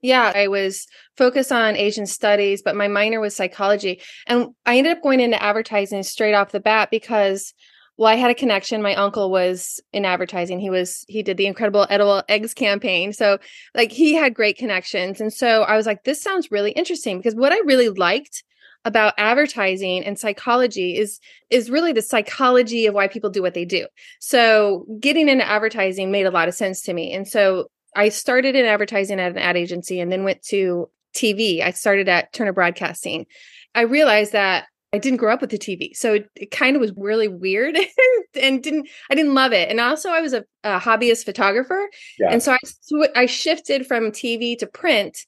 Yeah, 0.00 0.32
I 0.34 0.48
was 0.48 0.88
focused 1.16 1.52
on 1.52 1.76
Asian 1.76 2.06
studies, 2.06 2.60
but 2.60 2.74
my 2.74 2.88
minor 2.88 3.20
was 3.20 3.36
psychology. 3.36 4.00
And 4.26 4.48
I 4.66 4.76
ended 4.76 4.96
up 4.96 5.02
going 5.04 5.20
into 5.20 5.40
advertising 5.40 6.02
straight 6.02 6.34
off 6.34 6.50
the 6.50 6.58
bat 6.58 6.90
because 6.90 7.54
well 7.98 8.10
i 8.10 8.14
had 8.14 8.30
a 8.30 8.34
connection. 8.34 8.80
My 8.80 8.94
uncle 8.94 9.30
was 9.30 9.80
in 9.92 10.06
advertising. 10.06 10.60
He 10.60 10.70
was 10.70 11.04
he 11.08 11.22
did 11.22 11.36
the 11.36 11.46
incredible 11.46 11.86
edible 11.90 12.22
eggs 12.28 12.54
campaign. 12.54 13.12
So 13.12 13.38
like 13.74 13.92
he 13.92 14.14
had 14.14 14.34
great 14.34 14.56
connections. 14.56 15.20
And 15.20 15.32
so 15.32 15.62
i 15.64 15.76
was 15.76 15.84
like 15.84 16.04
this 16.04 16.22
sounds 16.22 16.50
really 16.50 16.70
interesting 16.72 17.18
because 17.18 17.34
what 17.34 17.52
i 17.52 17.58
really 17.58 17.90
liked 17.90 18.44
about 18.84 19.12
advertising 19.18 20.04
and 20.04 20.18
psychology 20.18 20.96
is 20.96 21.18
is 21.50 21.68
really 21.68 21.92
the 21.92 22.00
psychology 22.00 22.86
of 22.86 22.94
why 22.94 23.08
people 23.08 23.28
do 23.28 23.42
what 23.42 23.54
they 23.54 23.66
do. 23.66 23.86
So 24.20 24.86
getting 25.00 25.28
into 25.28 25.46
advertising 25.46 26.10
made 26.10 26.26
a 26.26 26.30
lot 26.30 26.48
of 26.48 26.54
sense 26.54 26.82
to 26.82 26.94
me. 26.94 27.12
And 27.12 27.26
so 27.28 27.70
i 27.96 28.08
started 28.08 28.54
in 28.54 28.64
advertising 28.64 29.18
at 29.18 29.32
an 29.32 29.38
ad 29.38 29.56
agency 29.56 29.98
and 29.98 30.12
then 30.12 30.22
went 30.22 30.42
to 30.42 30.88
tv 31.14 31.62
i 31.62 31.70
started 31.72 32.08
at 32.08 32.32
turner 32.32 32.52
broadcasting. 32.52 33.26
I 33.74 33.82
realized 33.82 34.32
that 34.32 34.66
I 34.92 34.98
didn't 34.98 35.18
grow 35.18 35.32
up 35.32 35.42
with 35.42 35.50
the 35.50 35.58
TV, 35.58 35.94
so 35.94 36.14
it, 36.14 36.30
it 36.34 36.50
kind 36.50 36.74
of 36.74 36.80
was 36.80 36.92
really 36.96 37.28
weird, 37.28 37.76
and 38.40 38.62
didn't 38.62 38.88
I 39.10 39.14
didn't 39.14 39.34
love 39.34 39.52
it. 39.52 39.68
And 39.68 39.80
also, 39.80 40.10
I 40.10 40.20
was 40.20 40.32
a, 40.32 40.44
a 40.64 40.78
hobbyist 40.78 41.24
photographer, 41.24 41.88
yeah. 42.18 42.30
and 42.30 42.42
so 42.42 42.52
I 42.52 42.58
sw- 42.64 43.10
I 43.14 43.26
shifted 43.26 43.86
from 43.86 44.10
TV 44.10 44.58
to 44.58 44.66
print 44.66 45.18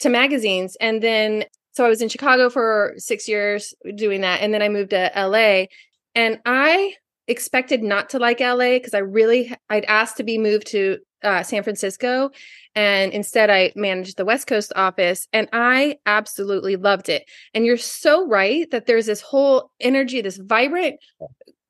to 0.00 0.08
magazines, 0.08 0.76
and 0.80 1.02
then 1.02 1.44
so 1.72 1.84
I 1.84 1.88
was 1.88 2.02
in 2.02 2.08
Chicago 2.08 2.50
for 2.50 2.94
six 2.98 3.26
years 3.26 3.74
doing 3.96 4.20
that, 4.20 4.42
and 4.42 4.54
then 4.54 4.62
I 4.62 4.68
moved 4.68 4.90
to 4.90 5.10
LA, 5.16 5.64
and 6.14 6.38
I 6.46 6.94
expected 7.26 7.82
not 7.82 8.10
to 8.10 8.18
like 8.18 8.40
LA 8.40 8.74
because 8.74 8.94
I 8.94 8.98
really 8.98 9.52
I'd 9.68 9.84
asked 9.86 10.18
to 10.18 10.24
be 10.24 10.38
moved 10.38 10.68
to 10.68 10.98
uh, 11.22 11.42
San 11.42 11.62
Francisco, 11.62 12.30
and 12.74 13.12
instead 13.12 13.50
I 13.50 13.72
managed 13.74 14.16
the 14.16 14.24
West 14.24 14.46
Coast 14.46 14.72
office, 14.76 15.26
and 15.32 15.48
I 15.52 15.98
absolutely 16.06 16.76
loved 16.76 17.08
it. 17.08 17.24
And 17.54 17.64
you're 17.64 17.76
so 17.76 18.26
right 18.26 18.70
that 18.70 18.86
there's 18.86 19.06
this 19.06 19.20
whole 19.20 19.70
energy, 19.80 20.20
this 20.20 20.38
vibrant, 20.38 21.00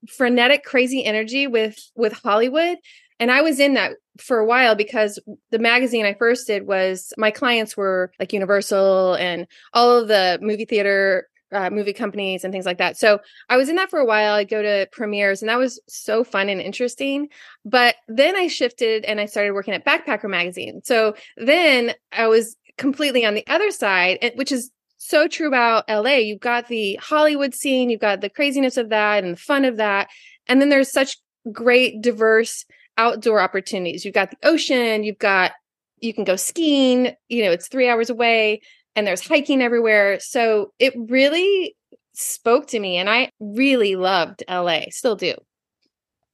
frenetic, 0.09 0.65
crazy 0.65 1.05
energy 1.05 1.47
with 1.47 1.79
with 1.95 2.13
Hollywood. 2.13 2.79
And 3.19 3.31
I 3.31 3.43
was 3.43 3.61
in 3.61 3.75
that 3.75 3.93
for 4.19 4.39
a 4.39 4.47
while 4.47 4.75
because 4.75 5.19
the 5.51 5.59
magazine 5.59 6.07
I 6.07 6.15
first 6.15 6.47
did 6.47 6.67
was 6.67 7.13
my 7.17 7.31
clients 7.31 7.77
were 7.77 8.13
like 8.19 8.33
Universal 8.33 9.15
and 9.15 9.47
all 9.75 9.99
of 9.99 10.09
the 10.09 10.39
movie 10.43 10.65
theater 10.65 11.29
uh, 11.53 11.71
movie 11.71 11.93
companies 11.93 12.45
and 12.45 12.53
things 12.53 12.67
like 12.67 12.79
that. 12.79 12.97
So 12.97 13.21
I 13.49 13.57
was 13.57 13.69
in 13.69 13.77
that 13.77 13.91
for 13.91 13.99
a 13.99 14.05
while. 14.05 14.35
I'd 14.35 14.49
go 14.49 14.63
to 14.63 14.89
premieres 14.93 15.43
and 15.43 15.49
that 15.49 15.59
was 15.59 15.81
so 15.89 16.25
fun 16.25 16.49
and 16.49 16.61
interesting. 16.61 17.29
But 17.65 17.97
then 18.09 18.37
I 18.37 18.47
shifted 18.47 19.05
and 19.05 19.21
I 19.21 19.27
started 19.27 19.53
working 19.53 19.75
at 19.75 19.85
Backpacker 19.85 20.29
magazine. 20.29 20.83
So 20.85 21.15
then 21.37 21.95
I 22.13 22.29
was 22.29 22.57
completely 22.79 23.25
on 23.25 23.35
the 23.35 23.47
other 23.47 23.71
side, 23.71 24.33
which 24.37 24.53
is 24.53 24.71
so 24.97 25.27
true 25.27 25.49
about 25.49 25.89
LA. 25.89 26.17
You've 26.17 26.41
got 26.41 26.69
the 26.69 26.95
Hollywood 26.97 27.55
scene, 27.55 27.91
you've 27.91 28.01
got 28.01 28.21
the 28.21 28.31
craziness 28.31 28.77
of 28.77 28.91
that 28.91 29.25
and 29.25 29.35
the 29.35 29.41
fun 29.41 29.65
of 29.65 29.77
that. 29.79 30.09
And 30.47 30.61
then 30.61 30.69
there's 30.69 30.93
such 30.93 31.17
great, 31.51 32.01
diverse 32.01 32.65
outdoor 32.99 33.41
opportunities. 33.41 34.05
You've 34.05 34.15
got 34.15 34.31
the 34.31 34.49
ocean, 34.49 35.05
you've 35.05 35.19
got, 35.19 35.53
you 36.01 36.15
can 36.15 36.25
go 36.25 36.37
skiing, 36.37 37.15
you 37.29 37.45
know, 37.45 37.51
it's 37.51 37.69
three 37.69 37.89
hours 37.89 38.11
away 38.11 38.61
and 38.97 39.07
there's 39.07 39.27
hiking 39.27 39.63
everywhere. 39.63 40.19
So 40.21 40.73
it 40.79 40.95
really 40.97 41.77
spoke 42.13 42.67
to 42.69 42.81
me 42.81 42.97
and 42.97 43.09
I 43.09 43.31
really 43.41 43.97
loved 43.97 44.43
LA, 44.49 44.83
still 44.91 45.17
do. 45.17 45.35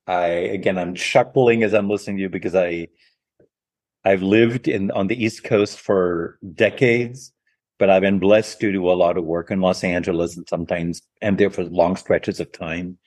I 0.06 0.26
again 0.26 0.78
I'm 0.78 0.94
chuckling 0.94 1.62
as 1.62 1.74
I'm 1.74 1.90
listening 1.90 2.16
to 2.18 2.22
you 2.22 2.28
because 2.28 2.54
I 2.54 2.88
I've 4.04 4.22
lived 4.22 4.68
in 4.68 4.92
on 4.92 5.08
the 5.08 5.22
East 5.22 5.42
Coast 5.42 5.80
for 5.80 6.38
decades, 6.54 7.32
but 7.78 7.90
I've 7.90 8.02
been 8.02 8.20
blessed 8.20 8.60
to 8.60 8.70
do 8.70 8.88
a 8.88 8.94
lot 8.94 9.18
of 9.18 9.24
work 9.24 9.50
in 9.50 9.60
Los 9.60 9.82
Angeles 9.82 10.36
and 10.36 10.48
sometimes 10.48 11.02
am 11.22 11.36
there 11.36 11.50
for 11.50 11.64
long 11.64 11.96
stretches 11.96 12.38
of 12.38 12.52
time. 12.52 12.98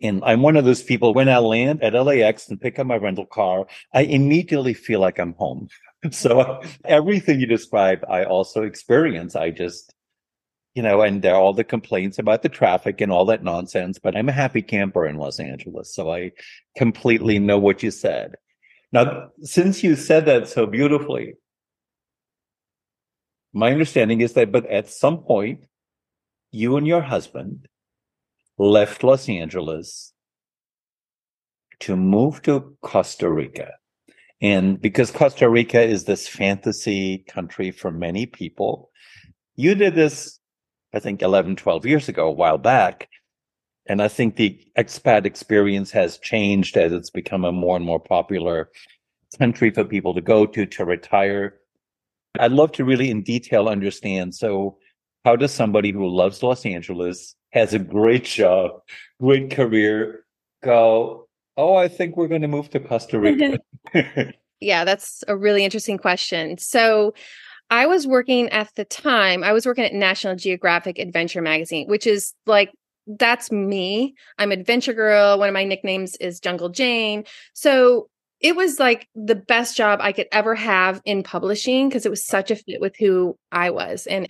And 0.00 0.22
I'm 0.24 0.40
one 0.40 0.56
of 0.56 0.64
those 0.64 0.82
people 0.82 1.12
when 1.12 1.28
I 1.28 1.38
land 1.38 1.82
at 1.82 1.92
LAX 1.92 2.48
and 2.48 2.60
pick 2.60 2.78
up 2.78 2.86
my 2.86 2.96
rental 2.96 3.26
car, 3.26 3.66
I 3.92 4.02
immediately 4.02 4.74
feel 4.74 5.00
like 5.00 5.20
I'm 5.20 5.34
home. 5.34 5.68
so 6.10 6.40
uh, 6.40 6.66
everything 6.84 7.40
you 7.40 7.46
describe, 7.46 8.04
I 8.08 8.24
also 8.24 8.62
experience. 8.62 9.36
I 9.36 9.50
just 9.50 9.94
you 10.74 10.82
know, 10.82 11.02
and 11.02 11.20
there 11.20 11.34
are 11.34 11.40
all 11.40 11.52
the 11.52 11.64
complaints 11.64 12.18
about 12.18 12.42
the 12.42 12.48
traffic 12.48 13.00
and 13.00 13.12
all 13.12 13.26
that 13.26 13.44
nonsense, 13.44 13.98
but 13.98 14.16
I'm 14.16 14.28
a 14.28 14.32
happy 14.32 14.62
camper 14.62 15.06
in 15.06 15.16
Los 15.16 15.38
Angeles. 15.38 15.94
So 15.94 16.10
I 16.10 16.32
completely 16.76 17.38
know 17.38 17.58
what 17.58 17.82
you 17.82 17.90
said. 17.90 18.36
Now, 18.90 19.30
since 19.42 19.82
you 19.82 19.96
said 19.96 20.26
that 20.26 20.48
so 20.48 20.66
beautifully, 20.66 21.34
my 23.52 23.70
understanding 23.70 24.22
is 24.22 24.32
that, 24.32 24.50
but 24.50 24.66
at 24.66 24.88
some 24.88 25.18
point, 25.18 25.64
you 26.50 26.76
and 26.76 26.86
your 26.86 27.02
husband 27.02 27.68
left 28.56 29.04
Los 29.04 29.28
Angeles 29.28 30.14
to 31.80 31.96
move 31.96 32.40
to 32.42 32.76
Costa 32.80 33.30
Rica. 33.30 33.72
And 34.42 34.80
because 34.80 35.10
Costa 35.10 35.48
Rica 35.48 35.80
is 35.80 36.04
this 36.04 36.28
fantasy 36.28 37.24
country 37.28 37.70
for 37.70 37.90
many 37.90 38.26
people, 38.26 38.90
you 39.56 39.74
did 39.74 39.94
this 39.94 40.40
I 40.94 41.00
think 41.00 41.22
11, 41.22 41.56
12 41.56 41.86
years 41.86 42.08
ago, 42.08 42.28
a 42.28 42.32
while 42.32 42.58
back. 42.58 43.08
And 43.86 44.02
I 44.02 44.08
think 44.08 44.36
the 44.36 44.60
expat 44.78 45.24
experience 45.24 45.90
has 45.92 46.18
changed 46.18 46.76
as 46.76 46.92
it's 46.92 47.10
become 47.10 47.44
a 47.44 47.52
more 47.52 47.76
and 47.76 47.84
more 47.84 48.00
popular 48.00 48.70
country 49.38 49.70
for 49.70 49.84
people 49.84 50.14
to 50.14 50.20
go 50.20 50.46
to 50.46 50.66
to 50.66 50.84
retire. 50.84 51.58
I'd 52.38 52.52
love 52.52 52.72
to 52.72 52.84
really 52.84 53.10
in 53.10 53.22
detail 53.22 53.68
understand. 53.68 54.34
So, 54.34 54.78
how 55.24 55.36
does 55.36 55.52
somebody 55.52 55.90
who 55.92 56.06
loves 56.08 56.42
Los 56.42 56.66
Angeles, 56.66 57.34
has 57.50 57.74
a 57.74 57.78
great 57.78 58.24
job, 58.24 58.72
great 59.20 59.50
career, 59.50 60.24
go, 60.62 61.28
oh, 61.56 61.76
I 61.76 61.88
think 61.88 62.16
we're 62.16 62.28
going 62.28 62.42
to 62.42 62.48
move 62.48 62.70
to 62.70 62.80
Costa 62.80 63.18
Rica? 63.18 63.58
yeah, 64.60 64.84
that's 64.84 65.24
a 65.28 65.36
really 65.36 65.64
interesting 65.64 65.98
question. 65.98 66.58
So, 66.58 67.14
I 67.70 67.86
was 67.86 68.06
working 68.06 68.50
at 68.50 68.70
the 68.76 68.84
time, 68.84 69.42
I 69.42 69.52
was 69.54 69.64
working 69.64 69.84
at 69.84 69.94
National 69.94 70.36
Geographic 70.36 70.98
Adventure 70.98 71.40
Magazine, 71.40 71.88
which 71.88 72.06
is 72.06 72.34
like, 72.44 72.70
that's 73.06 73.50
me. 73.50 74.14
I'm 74.38 74.52
Adventure 74.52 74.92
Girl. 74.92 75.38
One 75.38 75.48
of 75.48 75.54
my 75.54 75.64
nicknames 75.64 76.14
is 76.16 76.38
Jungle 76.38 76.68
Jane. 76.68 77.24
So 77.54 78.08
it 78.40 78.56
was 78.56 78.78
like 78.78 79.08
the 79.14 79.34
best 79.34 79.76
job 79.76 80.00
I 80.02 80.12
could 80.12 80.28
ever 80.32 80.54
have 80.54 81.00
in 81.04 81.22
publishing 81.22 81.88
because 81.88 82.04
it 82.04 82.10
was 82.10 82.24
such 82.24 82.50
a 82.50 82.56
fit 82.56 82.80
with 82.80 82.94
who 82.98 83.38
I 83.50 83.70
was. 83.70 84.06
And 84.06 84.28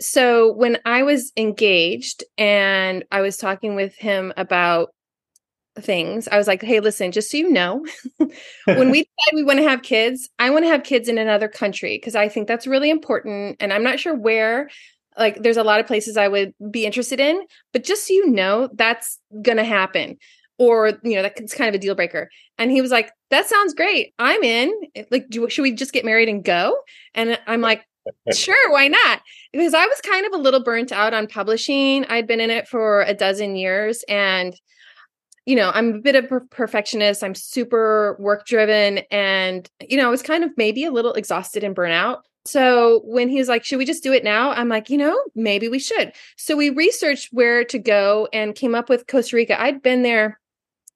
so 0.00 0.52
when 0.52 0.78
I 0.84 1.04
was 1.04 1.32
engaged 1.36 2.24
and 2.36 3.04
I 3.10 3.20
was 3.20 3.36
talking 3.36 3.74
with 3.74 3.94
him 3.94 4.32
about 4.36 4.90
things. 5.80 6.28
I 6.28 6.36
was 6.36 6.46
like, 6.46 6.62
hey, 6.62 6.80
listen, 6.80 7.12
just 7.12 7.30
so 7.30 7.38
you 7.38 7.50
know, 7.50 7.84
when 8.66 8.90
we 8.90 9.02
decide 9.02 9.34
we 9.34 9.44
want 9.44 9.58
to 9.58 9.68
have 9.68 9.82
kids, 9.82 10.28
I 10.38 10.50
want 10.50 10.64
to 10.64 10.68
have 10.68 10.82
kids 10.82 11.08
in 11.08 11.18
another 11.18 11.48
country 11.48 11.96
because 11.96 12.14
I 12.14 12.28
think 12.28 12.48
that's 12.48 12.66
really 12.66 12.90
important. 12.90 13.56
And 13.60 13.72
I'm 13.72 13.82
not 13.82 13.98
sure 13.98 14.14
where, 14.14 14.68
like, 15.18 15.42
there's 15.42 15.56
a 15.56 15.64
lot 15.64 15.80
of 15.80 15.86
places 15.86 16.16
I 16.16 16.28
would 16.28 16.54
be 16.70 16.84
interested 16.84 17.20
in, 17.20 17.42
but 17.72 17.84
just 17.84 18.06
so 18.06 18.14
you 18.14 18.28
know, 18.28 18.68
that's 18.74 19.18
going 19.42 19.58
to 19.58 19.64
happen. 19.64 20.18
Or, 20.58 20.92
you 21.02 21.16
know, 21.16 21.22
that's 21.22 21.54
kind 21.54 21.68
of 21.68 21.74
a 21.74 21.78
deal 21.78 21.94
breaker. 21.94 22.30
And 22.58 22.70
he 22.70 22.80
was 22.80 22.90
like, 22.90 23.10
that 23.30 23.48
sounds 23.48 23.74
great. 23.74 24.14
I'm 24.18 24.42
in. 24.44 24.72
Like, 25.10 25.28
do, 25.28 25.48
should 25.48 25.62
we 25.62 25.72
just 25.72 25.92
get 25.92 26.04
married 26.04 26.28
and 26.28 26.44
go? 26.44 26.76
And 27.14 27.38
I'm 27.46 27.62
like, 27.62 27.84
sure, 28.32 28.70
why 28.70 28.88
not? 28.88 29.22
Because 29.52 29.74
I 29.74 29.86
was 29.86 30.00
kind 30.02 30.26
of 30.26 30.34
a 30.34 30.42
little 30.42 30.62
burnt 30.62 30.92
out 30.92 31.14
on 31.14 31.26
publishing. 31.26 32.04
I'd 32.04 32.26
been 32.26 32.40
in 32.40 32.50
it 32.50 32.68
for 32.68 33.02
a 33.02 33.14
dozen 33.14 33.56
years 33.56 34.04
and 34.08 34.54
you 35.44 35.56
know, 35.56 35.70
I'm 35.74 35.94
a 35.94 35.98
bit 35.98 36.14
of 36.14 36.30
a 36.30 36.40
perfectionist. 36.40 37.24
I'm 37.24 37.34
super 37.34 38.16
work 38.18 38.46
driven. 38.46 38.98
And, 39.10 39.68
you 39.88 39.96
know, 39.96 40.06
I 40.06 40.10
was 40.10 40.22
kind 40.22 40.44
of 40.44 40.50
maybe 40.56 40.84
a 40.84 40.92
little 40.92 41.14
exhausted 41.14 41.64
and 41.64 41.74
burnout. 41.74 42.20
So 42.44 43.02
when 43.04 43.28
he 43.28 43.38
was 43.38 43.48
like, 43.48 43.64
should 43.64 43.78
we 43.78 43.84
just 43.84 44.02
do 44.02 44.12
it 44.12 44.24
now? 44.24 44.50
I'm 44.50 44.68
like, 44.68 44.90
you 44.90 44.98
know, 44.98 45.20
maybe 45.34 45.68
we 45.68 45.78
should. 45.78 46.12
So 46.36 46.56
we 46.56 46.70
researched 46.70 47.28
where 47.32 47.64
to 47.64 47.78
go 47.78 48.28
and 48.32 48.54
came 48.54 48.74
up 48.74 48.88
with 48.88 49.06
Costa 49.06 49.36
Rica. 49.36 49.60
I'd 49.60 49.82
been 49.82 50.02
there 50.02 50.40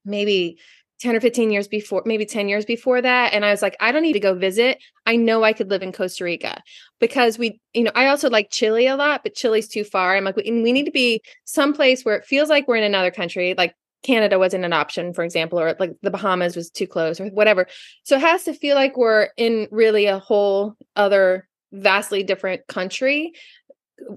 maybe 0.04 0.58
10 1.00 1.14
or 1.14 1.20
15 1.20 1.50
years 1.50 1.68
before, 1.68 2.02
maybe 2.06 2.24
10 2.24 2.48
years 2.48 2.64
before 2.64 3.02
that. 3.02 3.32
And 3.32 3.44
I 3.44 3.50
was 3.50 3.62
like, 3.62 3.76
I 3.80 3.92
don't 3.92 4.02
need 4.02 4.14
to 4.14 4.20
go 4.20 4.34
visit. 4.34 4.78
I 5.04 5.16
know 5.16 5.44
I 5.44 5.52
could 5.52 5.70
live 5.70 5.82
in 5.82 5.92
Costa 5.92 6.24
Rica 6.24 6.62
because 7.00 7.38
we, 7.38 7.60
you 7.74 7.84
know, 7.84 7.92
I 7.94 8.06
also 8.06 8.30
like 8.30 8.50
Chile 8.50 8.86
a 8.86 8.96
lot, 8.96 9.22
but 9.22 9.34
Chile's 9.34 9.68
too 9.68 9.84
far. 9.84 10.16
I'm 10.16 10.24
like, 10.24 10.36
we, 10.36 10.44
we 10.50 10.72
need 10.72 10.86
to 10.86 10.90
be 10.92 11.20
someplace 11.44 12.04
where 12.04 12.16
it 12.16 12.24
feels 12.24 12.48
like 12.48 12.66
we're 12.66 12.76
in 12.76 12.84
another 12.84 13.10
country, 13.10 13.54
like 13.56 13.74
Canada 14.06 14.38
wasn't 14.38 14.64
an 14.64 14.72
option, 14.72 15.12
for 15.12 15.24
example, 15.24 15.58
or 15.58 15.74
like 15.80 15.92
the 16.02 16.10
Bahamas 16.10 16.54
was 16.54 16.70
too 16.70 16.86
close 16.86 17.20
or 17.20 17.26
whatever. 17.26 17.66
So 18.04 18.16
it 18.16 18.20
has 18.20 18.44
to 18.44 18.54
feel 18.54 18.76
like 18.76 18.96
we're 18.96 19.30
in 19.36 19.66
really 19.72 20.06
a 20.06 20.20
whole 20.20 20.74
other 20.94 21.48
vastly 21.72 22.22
different 22.22 22.66
country, 22.68 23.32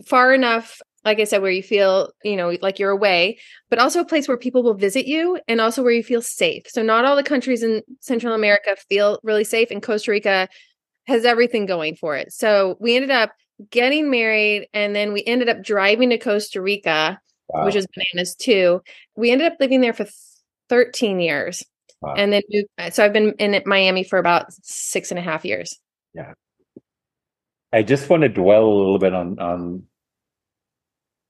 far 0.06 0.34
enough, 0.34 0.80
like 1.04 1.20
I 1.20 1.24
said, 1.24 1.42
where 1.42 1.52
you 1.52 1.64
feel, 1.64 2.12
you 2.24 2.36
know, 2.36 2.56
like 2.62 2.78
you're 2.78 2.92
away, 2.92 3.40
but 3.70 3.80
also 3.80 4.02
a 4.02 4.06
place 4.06 4.28
where 4.28 4.38
people 4.38 4.62
will 4.62 4.76
visit 4.76 5.08
you 5.08 5.40
and 5.48 5.60
also 5.60 5.82
where 5.82 5.92
you 5.92 6.04
feel 6.04 6.22
safe. 6.22 6.64
So 6.68 6.84
not 6.84 7.06
all 7.06 7.16
the 7.16 7.24
countries 7.24 7.64
in 7.64 7.82
Central 8.00 8.36
America 8.36 8.76
feel 8.90 9.20
really 9.24 9.44
safe, 9.44 9.72
and 9.72 9.82
Costa 9.82 10.12
Rica 10.12 10.48
has 11.08 11.26
everything 11.26 11.66
going 11.66 11.96
for 11.96 12.16
it. 12.16 12.32
So 12.32 12.78
we 12.80 12.96
ended 12.96 13.12
up 13.12 13.32
getting 13.72 14.12
married 14.12 14.68
and 14.74 14.96
then 14.96 15.12
we 15.12 15.24
ended 15.26 15.50
up 15.50 15.64
driving 15.64 16.12
to 16.12 16.18
Costa 16.18 16.62
Rica 16.62 17.20
wow. 17.50 17.66
which 17.66 17.76
was 17.76 17.88
bananas 17.96 18.36
too. 18.36 18.82
We 19.16 19.32
ended 19.32 19.52
up 19.52 19.60
living 19.60 19.82
there 19.82 19.94
for 19.94 20.06
13 20.70 21.20
years. 21.20 21.64
Wow. 22.02 22.14
And 22.16 22.32
then 22.32 22.42
uh, 22.78 22.90
so 22.92 23.04
I've 23.04 23.14
been 23.14 23.34
in 23.34 23.62
Miami 23.66 24.04
for 24.04 24.20
about 24.20 24.54
six 24.54 25.12
and 25.12 25.20
a 25.20 25.22
half 25.22 25.44
years. 25.44 25.78
Yeah. 26.14 26.34
I 27.74 27.84
just 27.84 28.10
want 28.10 28.24
to 28.24 28.30
dwell 28.30 28.66
a 28.66 28.74
little 28.74 29.00
bit 29.00 29.14
on 29.14 29.38
on 29.40 29.84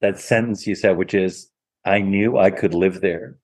that 0.01 0.19
sentence 0.19 0.65
you 0.65 0.75
said, 0.75 0.95
which 0.95 1.13
is, 1.13 1.49
"I 1.83 1.99
knew 1.99 2.37
I 2.37 2.51
could 2.51 2.73
live 2.73 3.01
there," 3.01 3.37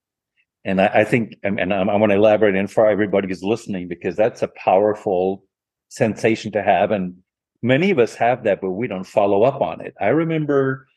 and 0.64 0.80
I, 0.80 0.88
I 0.88 1.04
think, 1.04 1.36
and, 1.44 1.60
and 1.60 1.74
I, 1.74 1.82
I 1.82 1.96
want 1.98 2.12
to 2.12 2.18
elaborate 2.18 2.56
in 2.56 2.68
for 2.68 2.88
everybody 2.88 3.28
who's 3.28 3.44
listening 3.44 3.90
because 3.90 4.16
that's 4.16 4.42
a 4.44 4.48
powerful 4.48 5.44
sensation 5.90 6.54
to 6.54 6.64
have, 6.64 6.92
and 6.92 7.18
many 7.62 7.92
of 7.92 8.00
us 8.00 8.16
have 8.16 8.44
that, 8.44 8.62
but 8.62 8.72
we 8.72 8.88
don't 8.88 9.04
follow 9.04 9.44
up 9.44 9.60
on 9.62 9.82
it. 9.82 9.94
I 10.00 10.08
remember 10.08 10.88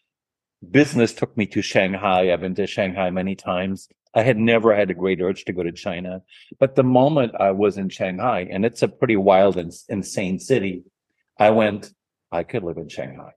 business 0.71 1.13
took 1.13 1.37
me 1.37 1.47
to 1.47 1.63
Shanghai. 1.63 2.33
I've 2.33 2.41
been 2.41 2.55
to 2.57 2.67
Shanghai 2.67 3.11
many 3.11 3.35
times. 3.35 3.89
I 4.15 4.23
had 4.23 4.39
never 4.39 4.75
had 4.75 4.91
a 4.91 4.95
great 4.95 5.21
urge 5.21 5.45
to 5.45 5.53
go 5.53 5.63
to 5.63 5.73
China. 5.73 6.23
But 6.59 6.75
the 6.75 6.83
moment 6.83 7.35
I 7.39 7.51
was 7.51 7.79
in 7.79 7.89
Shanghai, 7.89 8.49
and 8.51 8.65
it's 8.65 8.83
a 8.83 8.89
pretty 8.89 9.17
wild 9.17 9.57
and 9.57 9.73
insane 9.89 10.39
city, 10.39 10.85
I 11.39 11.51
went, 11.51 11.91
I 12.33 12.43
could 12.43 12.65
live 12.65 12.79
in 12.79 12.89
Shanghai. 12.89 13.33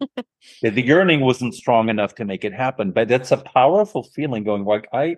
the 0.62 0.82
yearning 0.82 1.20
wasn't 1.20 1.54
strong 1.54 1.88
enough 1.88 2.14
to 2.16 2.24
make 2.24 2.44
it 2.44 2.52
happen, 2.52 2.90
but 2.90 3.08
that's 3.08 3.32
a 3.32 3.38
powerful 3.38 4.02
feeling 4.02 4.44
going 4.44 4.64
like 4.64 4.88
I 4.92 5.16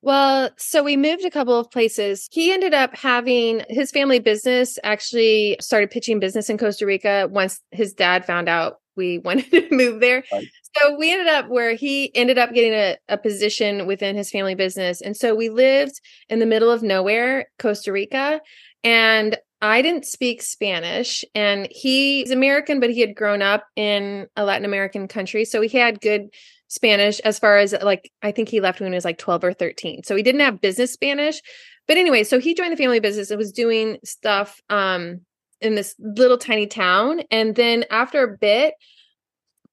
Well, 0.00 0.50
so 0.56 0.82
we 0.82 0.96
moved 0.96 1.24
a 1.24 1.30
couple 1.30 1.58
of 1.58 1.70
places. 1.70 2.28
He 2.30 2.52
ended 2.52 2.72
up 2.72 2.96
having 2.96 3.62
his 3.68 3.90
family 3.90 4.20
business 4.20 4.78
actually 4.84 5.56
started 5.60 5.90
pitching 5.90 6.20
business 6.20 6.48
in 6.48 6.56
Costa 6.56 6.86
Rica 6.86 7.28
once 7.30 7.60
his 7.72 7.94
dad 7.94 8.24
found 8.24 8.48
out 8.48 8.76
we 8.96 9.18
wanted 9.24 9.50
to 9.50 9.68
move 9.70 10.00
there. 10.00 10.24
Right. 10.32 10.46
So 10.80 10.96
we 10.96 11.12
ended 11.12 11.28
up 11.28 11.48
where 11.48 11.74
he 11.74 12.14
ended 12.14 12.38
up 12.38 12.52
getting 12.52 12.72
a, 12.72 12.96
a 13.08 13.18
position 13.18 13.86
within 13.86 14.16
his 14.16 14.30
family 14.30 14.54
business. 14.54 15.00
And 15.00 15.16
so 15.16 15.34
we 15.34 15.48
lived 15.48 16.00
in 16.28 16.38
the 16.38 16.46
middle 16.46 16.70
of 16.70 16.82
nowhere, 16.82 17.46
Costa 17.58 17.92
Rica. 17.92 18.40
And 18.84 19.36
I 19.60 19.82
didn't 19.82 20.04
speak 20.04 20.40
Spanish 20.40 21.24
and 21.34 21.66
he's 21.70 22.30
American, 22.30 22.78
but 22.78 22.90
he 22.90 23.00
had 23.00 23.16
grown 23.16 23.42
up 23.42 23.64
in 23.74 24.28
a 24.36 24.44
Latin 24.44 24.64
American 24.64 25.08
country. 25.08 25.44
So 25.44 25.62
he 25.62 25.78
had 25.78 26.00
good 26.00 26.28
Spanish 26.68 27.18
as 27.20 27.38
far 27.38 27.58
as 27.58 27.74
like, 27.82 28.12
I 28.22 28.30
think 28.30 28.48
he 28.48 28.60
left 28.60 28.80
when 28.80 28.92
he 28.92 28.94
was 28.94 29.04
like 29.04 29.18
12 29.18 29.44
or 29.44 29.52
13. 29.52 30.04
So 30.04 30.14
he 30.14 30.22
didn't 30.22 30.42
have 30.42 30.60
business 30.60 30.92
Spanish. 30.92 31.40
But 31.88 31.96
anyway, 31.96 32.22
so 32.22 32.38
he 32.38 32.54
joined 32.54 32.72
the 32.72 32.76
family 32.76 33.00
business 33.00 33.30
and 33.30 33.38
was 33.38 33.52
doing 33.52 33.98
stuff 34.04 34.60
um, 34.68 35.22
in 35.60 35.74
this 35.74 35.96
little 35.98 36.38
tiny 36.38 36.66
town. 36.66 37.22
And 37.30 37.56
then 37.56 37.84
after 37.90 38.22
a 38.22 38.36
bit, 38.38 38.74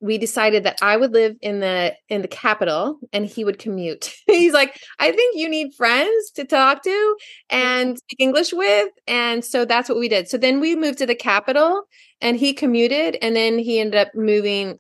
we 0.02 0.18
decided 0.18 0.64
that 0.64 0.78
I 0.82 0.98
would 0.98 1.14
live 1.14 1.36
in 1.42 1.62
the 1.62 1.96
in 2.10 2.22
the 2.22 2.28
capital 2.28 3.00
and 3.14 3.26
he 3.26 3.44
would 3.44 3.60
commute. 3.60 4.14
He's 4.28 4.54
like, 4.54 4.80
I 5.00 5.12
think 5.12 5.36
you 5.38 5.50
need 5.50 5.74
friends 5.74 6.32
to 6.36 6.44
talk 6.46 6.84
to 6.84 6.90
mm-hmm. 6.90 7.58
and 7.58 7.98
speak 7.98 8.20
English 8.20 8.54
with. 8.54 8.90
And 9.08 9.44
so 9.44 9.66
that's 9.66 9.90
what 9.90 9.98
we 9.98 10.10
did. 10.10 10.28
So 10.28 10.38
then 10.38 10.60
we 10.60 10.76
moved 10.76 10.98
to 11.00 11.06
the 11.06 11.16
capital 11.16 11.84
and 12.22 12.38
he 12.38 12.54
commuted 12.54 13.18
and 13.22 13.36
then 13.36 13.58
he 13.58 13.80
ended 13.80 14.00
up 14.00 14.14
moving 14.16 14.80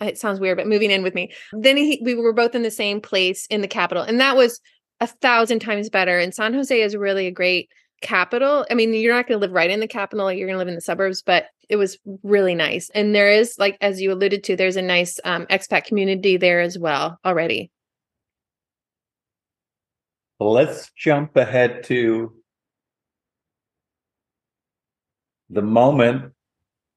it 0.00 0.18
sounds 0.18 0.40
weird, 0.40 0.58
but 0.58 0.66
moving 0.66 0.90
in 0.90 1.02
with 1.02 1.14
me. 1.14 1.32
Then 1.52 1.78
he, 1.78 2.02
we 2.04 2.14
were 2.14 2.34
both 2.34 2.54
in 2.54 2.62
the 2.62 2.70
same 2.70 3.00
place 3.00 3.46
in 3.46 3.62
the 3.62 3.68
capital. 3.68 4.02
And 4.02 4.20
that 4.20 4.36
was 4.36 4.60
a 5.00 5.06
thousand 5.06 5.60
times 5.60 5.88
better. 5.88 6.18
And 6.18 6.34
San 6.34 6.52
Jose 6.52 6.78
is 6.78 6.94
really 6.94 7.26
a 7.26 7.30
great 7.30 7.70
capital. 8.02 8.66
I 8.70 8.74
mean, 8.74 8.92
you're 8.92 9.14
not 9.14 9.26
going 9.26 9.40
to 9.40 9.46
live 9.46 9.54
right 9.54 9.70
in 9.70 9.80
the 9.80 9.88
capital, 9.88 10.30
you're 10.30 10.46
going 10.46 10.54
to 10.54 10.58
live 10.58 10.68
in 10.68 10.74
the 10.74 10.80
suburbs, 10.80 11.22
but 11.22 11.46
it 11.68 11.76
was 11.76 11.98
really 12.22 12.54
nice. 12.54 12.90
And 12.90 13.14
there 13.14 13.30
is, 13.30 13.56
like, 13.58 13.76
as 13.80 14.00
you 14.00 14.12
alluded 14.12 14.44
to, 14.44 14.56
there's 14.56 14.76
a 14.76 14.82
nice 14.82 15.18
um, 15.24 15.46
expat 15.46 15.84
community 15.84 16.36
there 16.36 16.60
as 16.60 16.78
well 16.78 17.18
already. 17.24 17.70
Let's 20.38 20.90
jump 20.96 21.36
ahead 21.36 21.84
to 21.84 22.34
the 25.48 25.62
moment 25.62 26.32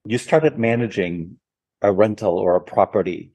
you 0.05 0.17
started 0.17 0.57
managing 0.57 1.38
a 1.81 1.91
rental 1.91 2.38
or 2.38 2.55
a 2.55 2.61
property. 2.61 3.31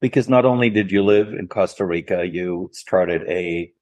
Because 0.00 0.28
not 0.28 0.44
only 0.44 0.70
did 0.70 0.92
you 0.92 1.02
live 1.02 1.28
in 1.28 1.48
Costa 1.48 1.84
Rica, 1.84 2.26
you 2.26 2.70
started 2.72 3.22
a 3.28 3.72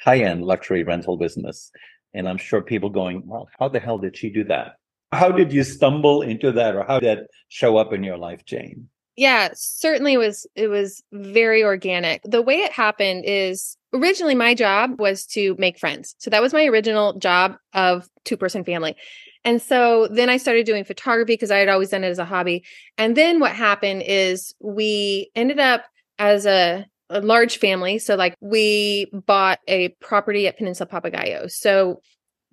high 0.00 0.18
end 0.18 0.44
luxury 0.44 0.84
rental 0.84 1.16
business. 1.16 1.70
And 2.12 2.28
I'm 2.28 2.36
sure 2.36 2.60
people 2.62 2.90
going, 2.90 3.26
well, 3.26 3.48
how 3.58 3.68
the 3.68 3.80
hell 3.80 3.98
did 3.98 4.16
she 4.16 4.30
do 4.30 4.44
that? 4.44 4.76
How 5.12 5.30
did 5.30 5.52
you 5.52 5.64
stumble 5.64 6.22
into 6.22 6.52
that 6.52 6.76
or 6.76 6.84
how 6.84 7.00
did 7.00 7.18
that 7.18 7.26
show 7.48 7.76
up 7.76 7.92
in 7.92 8.04
your 8.04 8.16
life, 8.16 8.44
Jane? 8.44 8.88
Yeah, 9.16 9.50
certainly 9.54 10.14
it 10.14 10.18
was 10.18 10.46
it 10.54 10.68
was 10.68 11.02
very 11.12 11.62
organic. 11.64 12.22
The 12.24 12.40
way 12.40 12.58
it 12.58 12.72
happened 12.72 13.24
is 13.26 13.76
originally 13.92 14.34
my 14.34 14.54
job 14.54 15.00
was 15.00 15.26
to 15.26 15.56
make 15.58 15.78
friends. 15.78 16.14
So 16.18 16.30
that 16.30 16.40
was 16.40 16.52
my 16.52 16.64
original 16.64 17.18
job 17.18 17.56
of 17.74 18.08
two 18.24 18.36
person 18.36 18.64
family. 18.64 18.96
And 19.44 19.60
so 19.60 20.06
then 20.08 20.28
I 20.28 20.36
started 20.36 20.66
doing 20.66 20.84
photography 20.84 21.32
because 21.32 21.50
I 21.50 21.58
had 21.58 21.68
always 21.68 21.90
done 21.90 22.04
it 22.04 22.08
as 22.08 22.18
a 22.18 22.24
hobby. 22.24 22.64
And 22.98 23.16
then 23.16 23.40
what 23.40 23.52
happened 23.52 24.04
is 24.06 24.54
we 24.60 25.30
ended 25.34 25.58
up 25.58 25.84
as 26.18 26.44
a, 26.46 26.86
a 27.08 27.20
large 27.20 27.58
family. 27.58 27.98
So, 27.98 28.16
like, 28.16 28.36
we 28.40 29.10
bought 29.26 29.58
a 29.66 29.88
property 30.00 30.46
at 30.46 30.58
Peninsula 30.58 30.88
Papagayo. 30.88 31.50
So, 31.50 32.02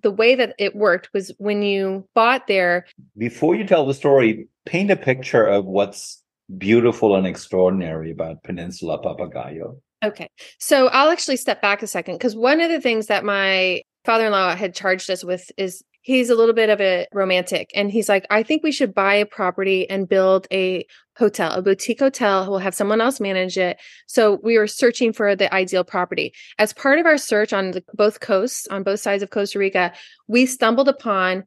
the 0.02 0.10
way 0.10 0.34
that 0.34 0.54
it 0.58 0.76
worked 0.76 1.10
was 1.12 1.32
when 1.38 1.62
you 1.62 2.06
bought 2.14 2.46
there. 2.46 2.86
Before 3.16 3.54
you 3.54 3.66
tell 3.66 3.86
the 3.86 3.94
story, 3.94 4.48
paint 4.64 4.90
a 4.90 4.96
picture 4.96 5.44
of 5.44 5.64
what's 5.64 6.22
beautiful 6.56 7.16
and 7.16 7.26
extraordinary 7.26 8.10
about 8.10 8.42
Peninsula 8.42 9.02
Papagayo. 9.02 9.80
Okay. 10.04 10.28
So 10.58 10.88
I'll 10.88 11.10
actually 11.10 11.36
step 11.36 11.60
back 11.60 11.82
a 11.82 11.86
second 11.86 12.14
because 12.14 12.36
one 12.36 12.60
of 12.60 12.70
the 12.70 12.80
things 12.80 13.06
that 13.06 13.24
my 13.24 13.82
father 14.04 14.26
in 14.26 14.32
law 14.32 14.54
had 14.54 14.74
charged 14.74 15.10
us 15.10 15.24
with 15.24 15.50
is 15.56 15.82
he's 16.08 16.30
a 16.30 16.34
little 16.34 16.54
bit 16.54 16.70
of 16.70 16.80
a 16.80 17.06
romantic 17.12 17.70
and 17.74 17.90
he's 17.90 18.08
like 18.08 18.26
i 18.30 18.42
think 18.42 18.62
we 18.62 18.72
should 18.72 18.94
buy 18.94 19.14
a 19.14 19.26
property 19.26 19.88
and 19.90 20.08
build 20.08 20.46
a 20.50 20.86
hotel 21.18 21.52
a 21.52 21.60
boutique 21.60 21.98
hotel. 21.98 22.48
We'll 22.48 22.60
have 22.60 22.74
someone 22.74 23.00
else 23.00 23.20
manage 23.20 23.58
it. 23.58 23.78
So 24.06 24.38
we 24.42 24.56
were 24.56 24.68
searching 24.68 25.12
for 25.12 25.34
the 25.34 25.52
ideal 25.52 25.84
property. 25.84 26.32
As 26.58 26.72
part 26.72 27.00
of 27.00 27.06
our 27.06 27.18
search 27.18 27.52
on 27.52 27.72
the, 27.72 27.84
both 27.92 28.20
coasts 28.20 28.68
on 28.68 28.84
both 28.84 29.00
sides 29.00 29.22
of 29.22 29.30
costa 29.30 29.58
rica 29.58 29.92
we 30.28 30.46
stumbled 30.46 30.88
upon 30.88 31.44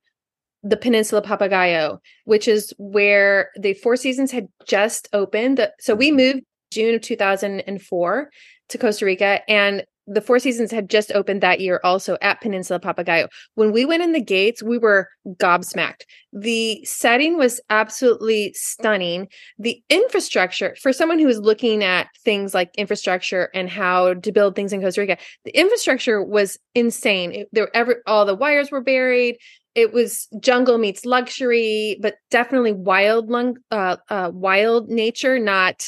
the 0.61 0.77
peninsula 0.77 1.23
papagayo 1.23 1.97
which 2.25 2.47
is 2.47 2.73
where 2.77 3.49
the 3.59 3.73
four 3.73 3.95
seasons 3.95 4.31
had 4.31 4.47
just 4.67 5.07
opened. 5.13 5.67
So 5.79 5.95
we 5.95 6.11
moved 6.11 6.41
june 6.71 6.95
of 6.95 7.01
2004 7.01 8.29
to 8.69 8.77
costa 8.77 9.05
rica 9.05 9.49
and 9.49 9.85
the 10.13 10.21
Four 10.21 10.39
Seasons 10.39 10.71
had 10.71 10.89
just 10.89 11.11
opened 11.13 11.41
that 11.41 11.61
year 11.61 11.79
also 11.83 12.17
at 12.21 12.41
Peninsula 12.41 12.79
Papagayo. 12.79 13.27
When 13.55 13.71
we 13.71 13.85
went 13.85 14.03
in 14.03 14.11
the 14.11 14.21
gates, 14.21 14.61
we 14.61 14.77
were 14.77 15.07
gobsmacked. 15.27 16.01
The 16.33 16.83
setting 16.83 17.37
was 17.37 17.61
absolutely 17.69 18.53
stunning. 18.53 19.27
The 19.57 19.81
infrastructure, 19.89 20.75
for 20.81 20.91
someone 20.91 21.19
who 21.19 21.27
is 21.27 21.39
looking 21.39 21.83
at 21.83 22.07
things 22.25 22.53
like 22.53 22.71
infrastructure 22.77 23.49
and 23.53 23.69
how 23.69 24.15
to 24.15 24.31
build 24.31 24.55
things 24.55 24.73
in 24.73 24.81
Costa 24.81 25.01
Rica, 25.01 25.17
the 25.45 25.57
infrastructure 25.57 26.21
was 26.23 26.57
insane. 26.75 27.31
It, 27.31 27.49
there, 27.51 27.69
every, 27.73 27.95
all 28.05 28.25
the 28.25 28.35
wires 28.35 28.71
were 28.71 28.81
buried. 28.81 29.37
It 29.75 29.93
was 29.93 30.27
jungle 30.41 30.77
meets 30.77 31.05
luxury, 31.05 31.97
but 32.01 32.15
definitely 32.29 32.73
wild, 32.73 33.31
uh, 33.71 33.97
uh, 34.09 34.31
wild 34.33 34.89
nature, 34.89 35.39
not 35.39 35.87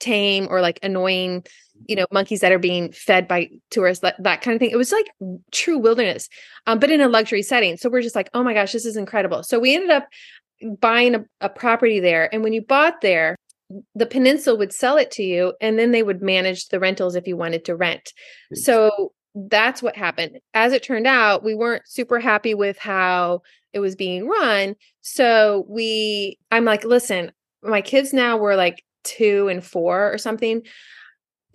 tame 0.00 0.46
or 0.50 0.60
like 0.60 0.78
annoying 0.82 1.44
you 1.88 1.96
know 1.96 2.06
monkeys 2.12 2.40
that 2.40 2.52
are 2.52 2.58
being 2.58 2.92
fed 2.92 3.28
by 3.28 3.48
tourists 3.70 4.02
that, 4.02 4.16
that 4.22 4.42
kind 4.42 4.54
of 4.54 4.58
thing. 4.58 4.70
It 4.70 4.76
was 4.76 4.92
like 4.92 5.06
true 5.52 5.78
wilderness 5.78 6.28
um, 6.66 6.78
but 6.78 6.90
in 6.90 7.00
a 7.00 7.08
luxury 7.08 7.42
setting. 7.42 7.76
So 7.76 7.88
we're 7.88 8.02
just 8.02 8.16
like 8.16 8.30
oh 8.34 8.42
my 8.42 8.54
gosh 8.54 8.72
this 8.72 8.86
is 8.86 8.96
incredible. 8.96 9.42
So 9.42 9.58
we 9.58 9.74
ended 9.74 9.90
up 9.90 10.08
buying 10.80 11.14
a, 11.14 11.24
a 11.40 11.48
property 11.48 12.00
there 12.00 12.32
and 12.32 12.42
when 12.42 12.52
you 12.52 12.62
bought 12.62 13.00
there 13.00 13.36
the 13.94 14.06
peninsula 14.06 14.56
would 14.56 14.72
sell 14.72 14.96
it 14.96 15.10
to 15.10 15.22
you 15.22 15.54
and 15.60 15.78
then 15.78 15.90
they 15.90 16.02
would 16.02 16.22
manage 16.22 16.68
the 16.68 16.78
rentals 16.78 17.16
if 17.16 17.26
you 17.26 17.36
wanted 17.36 17.64
to 17.64 17.74
rent. 17.74 18.12
So 18.52 19.12
that's 19.34 19.82
what 19.82 19.96
happened. 19.96 20.38
As 20.52 20.72
it 20.72 20.82
turned 20.82 21.06
out 21.06 21.42
we 21.42 21.54
weren't 21.54 21.82
super 21.86 22.20
happy 22.20 22.54
with 22.54 22.78
how 22.78 23.42
it 23.72 23.80
was 23.80 23.96
being 23.96 24.28
run. 24.28 24.76
So 25.00 25.66
we 25.68 26.38
i'm 26.50 26.64
like 26.64 26.84
listen 26.84 27.32
my 27.62 27.80
kids 27.80 28.12
now 28.12 28.36
were 28.36 28.56
like 28.56 28.84
two 29.04 29.48
and 29.48 29.64
four 29.64 30.12
or 30.12 30.18
something 30.18 30.62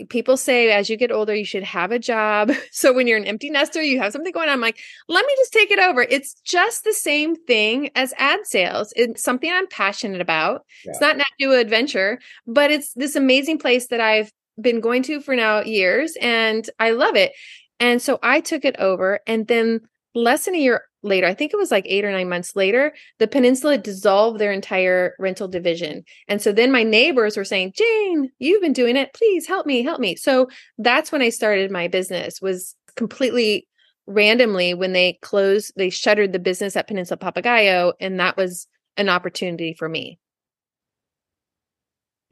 people 0.09 0.37
say 0.37 0.71
as 0.71 0.89
you 0.89 0.97
get 0.97 1.11
older 1.11 1.35
you 1.35 1.45
should 1.45 1.63
have 1.63 1.91
a 1.91 1.99
job. 1.99 2.51
So 2.71 2.93
when 2.93 3.07
you're 3.07 3.17
an 3.17 3.25
empty 3.25 3.49
nester 3.49 3.81
you 3.81 3.99
have 3.99 4.13
something 4.13 4.31
going 4.31 4.47
on 4.47 4.53
I'm 4.53 4.61
like 4.61 4.79
let 5.07 5.25
me 5.25 5.33
just 5.37 5.51
take 5.51 5.71
it 5.71 5.79
over. 5.79 6.01
It's 6.01 6.35
just 6.45 6.83
the 6.83 6.93
same 6.93 7.35
thing 7.35 7.89
as 7.95 8.13
ad 8.17 8.41
sales. 8.43 8.93
It's 8.95 9.23
something 9.23 9.51
i'm 9.51 9.67
passionate 9.67 10.21
about. 10.21 10.65
Yeah. 10.85 10.91
it's 10.91 11.01
not 11.01 11.17
not 11.17 11.27
do 11.39 11.53
adventure 11.53 12.19
but 12.47 12.71
it's 12.71 12.93
this 12.93 13.15
amazing 13.15 13.57
place 13.57 13.87
that 13.87 13.99
i've 13.99 14.31
been 14.61 14.81
going 14.81 15.03
to 15.03 15.21
for 15.21 15.35
now 15.35 15.61
years 15.61 16.15
and 16.21 16.69
i 16.79 16.91
love 16.91 17.15
it. 17.15 17.33
And 17.79 18.01
so 18.01 18.19
i 18.23 18.39
took 18.39 18.65
it 18.65 18.75
over 18.77 19.19
and 19.27 19.47
then 19.47 19.81
less 20.15 20.45
than 20.45 20.55
a 20.55 20.59
year 20.59 20.83
later, 21.01 21.27
I 21.27 21.33
think 21.33 21.53
it 21.53 21.57
was 21.57 21.71
like 21.71 21.85
eight 21.87 22.05
or 22.05 22.11
nine 22.11 22.29
months 22.29 22.55
later, 22.55 22.93
the 23.19 23.27
peninsula 23.27 23.77
dissolved 23.77 24.39
their 24.39 24.51
entire 24.51 25.15
rental 25.19 25.47
division. 25.47 26.03
And 26.27 26.41
so 26.41 26.51
then 26.51 26.71
my 26.71 26.83
neighbors 26.83 27.37
were 27.37 27.45
saying, 27.45 27.73
Jane, 27.75 28.31
you've 28.39 28.61
been 28.61 28.73
doing 28.73 28.97
it. 28.97 29.13
Please 29.13 29.47
help 29.47 29.65
me, 29.65 29.83
help 29.83 29.99
me. 29.99 30.15
So 30.15 30.49
that's 30.77 31.11
when 31.11 31.21
I 31.21 31.29
started 31.29 31.71
my 31.71 31.87
business, 31.87 32.41
was 32.41 32.75
completely 32.95 33.67
randomly 34.07 34.73
when 34.73 34.93
they 34.93 35.19
closed, 35.21 35.73
they 35.75 35.89
shuttered 35.89 36.33
the 36.33 36.39
business 36.39 36.75
at 36.75 36.87
Peninsula 36.87 37.17
Papagayo. 37.17 37.93
And 37.99 38.19
that 38.19 38.37
was 38.37 38.67
an 38.97 39.09
opportunity 39.09 39.73
for 39.73 39.87
me. 39.87 40.19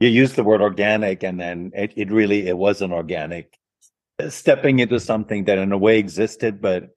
You 0.00 0.08
used 0.08 0.36
the 0.36 0.44
word 0.44 0.60
organic, 0.60 1.24
and 1.24 1.40
then 1.40 1.72
it, 1.74 1.92
it 1.96 2.12
really 2.12 2.46
it 2.46 2.56
wasn't 2.56 2.92
organic. 2.92 3.58
Stepping 4.28 4.78
into 4.78 5.00
something 5.00 5.44
that 5.44 5.58
in 5.58 5.72
a 5.72 5.78
way 5.78 5.98
existed, 5.98 6.60
but 6.60 6.90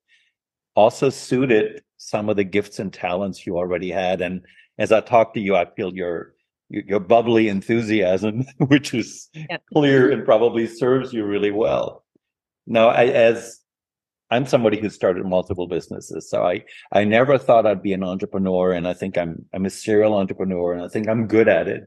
also 0.76 1.10
suited 1.10 1.84
some 1.98 2.30
of 2.30 2.36
the 2.36 2.44
gifts 2.44 2.80
and 2.80 2.92
talents 2.92 3.46
you 3.46 3.58
already 3.58 3.92
had. 3.92 4.22
And 4.22 4.42
as 4.78 4.92
I 4.92 5.02
talk 5.02 5.34
to 5.34 5.40
you, 5.40 5.56
I 5.56 5.66
feel 5.76 5.94
you're 5.94 6.34
your 6.70 7.02
bubbly 7.02 7.50
enthusiasm, 7.50 8.46
which 8.58 8.94
is 8.94 9.30
yeah. 9.34 9.58
clear 9.74 10.12
and 10.12 10.26
probably 10.26 10.68
serves 10.68 11.12
you 11.14 11.26
really 11.26 11.52
well. 11.52 12.06
Now, 12.66 12.90
I, 12.90 13.06
as 13.06 13.60
I'm 14.30 14.46
somebody 14.46 14.80
who 14.80 14.90
started 14.90 15.26
multiple 15.26 15.68
businesses, 15.68 16.30
so 16.30 16.44
I 16.44 16.64
I 16.94 17.04
never 17.04 17.38
thought 17.38 17.66
I'd 17.66 17.82
be 17.82 17.94
an 17.94 18.04
entrepreneur, 18.04 18.72
and 18.72 18.88
I 18.88 18.94
think 18.94 19.18
I'm 19.18 19.46
I'm 19.54 19.66
a 19.66 19.70
serial 19.70 20.14
entrepreneur, 20.14 20.74
and 20.74 20.82
I 20.82 20.88
think 20.88 21.10
I'm 21.10 21.28
good 21.28 21.50
at 21.50 21.68
it. 21.68 21.84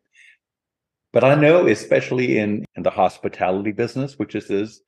But 1.13 1.25
I 1.25 1.35
know, 1.37 1.67
especially 1.67 2.39
in 2.39 2.67
in 2.77 2.83
the 2.83 2.91
hospitality 2.91 3.73
business, 3.73 4.19
which 4.19 4.35
is 4.35 4.51
is, 4.51 4.83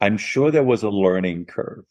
I'm 0.00 0.18
sure 0.18 0.50
there 0.50 0.64
was 0.64 0.82
a 0.82 0.90
learning 0.90 1.44
curve 1.46 1.84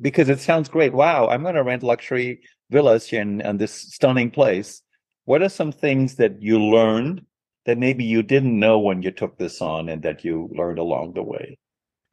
because 0.00 0.28
it 0.28 0.40
sounds 0.40 0.68
great. 0.68 0.92
Wow, 0.92 1.28
I'm 1.28 1.42
going 1.42 1.54
to 1.54 1.62
rent 1.62 1.82
luxury 1.82 2.40
villas 2.70 3.12
in, 3.12 3.40
in 3.40 3.58
this 3.58 3.72
stunning 3.72 4.30
place. 4.30 4.82
What 5.24 5.42
are 5.42 5.48
some 5.48 5.72
things 5.72 6.16
that 6.16 6.40
you 6.40 6.58
learned 6.58 7.22
that 7.66 7.78
maybe 7.78 8.04
you 8.04 8.22
didn't 8.22 8.58
know 8.58 8.78
when 8.78 9.02
you 9.02 9.10
took 9.10 9.38
this 9.38 9.60
on 9.60 9.88
and 9.88 10.02
that 10.02 10.24
you 10.24 10.48
learned 10.52 10.78
along 10.78 11.14
the 11.14 11.22
way? 11.22 11.58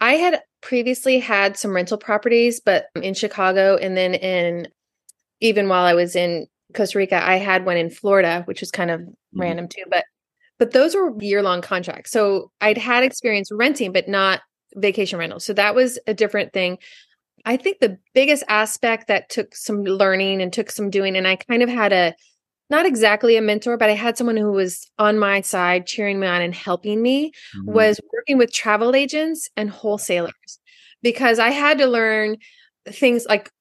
I 0.02 0.14
had 0.14 0.42
previously 0.62 1.20
had 1.20 1.58
some 1.58 1.74
rental 1.74 1.98
properties, 1.98 2.60
but 2.60 2.88
in 3.02 3.14
Chicago 3.14 3.78
and 3.78 3.96
then 3.96 4.16
in 4.16 4.68
even 5.40 5.70
while 5.70 5.86
I 5.86 5.94
was 5.94 6.16
in 6.16 6.48
Costa 6.74 6.98
Rica, 6.98 7.26
I 7.26 7.36
had 7.38 7.66
one 7.66 7.78
in 7.78 7.90
Florida, 7.90 8.44
which 8.46 8.62
was 8.62 8.72
kind 8.72 8.92
of 8.92 9.02
mm-hmm. 9.02 9.40
random 9.40 9.68
too. 9.68 9.84
But 9.90 10.06
but 10.58 10.72
those 10.72 10.96
were 10.96 11.14
year 11.22 11.42
long 11.42 11.62
contracts. 11.62 12.12
So 12.12 12.52
I'd 12.62 12.78
had 12.78 13.04
experience 13.04 13.52
renting, 13.52 13.92
but 13.92 14.08
not 14.08 14.42
vacation 14.76 15.20
rentals. 15.20 15.46
So 15.46 15.54
that 15.54 15.76
was 15.76 16.00
a 16.08 16.14
different 16.14 16.54
thing. 16.54 16.78
I 17.46 17.58
think 17.58 17.80
the 17.80 17.98
biggest 18.14 18.44
aspect 18.48 19.08
that 19.08 19.30
took 19.30 19.56
some 19.56 19.84
learning 19.84 20.42
and 20.42 20.52
took 20.52 20.72
some 20.72 20.90
doing, 20.90 21.16
and 21.16 21.28
I 21.28 21.36
kind 21.36 21.62
of 21.62 21.70
had 21.70 21.94
a 21.94 22.16
not 22.70 22.88
exactly 22.88 23.38
a 23.38 23.42
mentor, 23.42 23.78
but 23.78 23.90
I 23.90 23.94
had 23.94 24.18
someone 24.18 24.38
who 24.38 24.52
was 24.52 24.90
on 24.98 25.20
my 25.20 25.42
side, 25.42 25.86
cheering 25.86 26.20
me 26.20 26.28
on 26.28 26.42
and 26.42 26.56
helping 26.56 27.02
me, 27.02 27.32
mm-hmm. 27.56 27.72
was 27.72 28.00
working 28.12 28.40
with 28.40 28.52
travel 28.52 28.96
agents 28.96 29.50
and 29.56 29.70
wholesalers 29.70 30.60
because 31.04 31.38
I 31.38 31.52
had 31.52 31.78
to 31.78 31.86
learn 31.86 32.38
things 32.88 33.26
like 33.30 33.52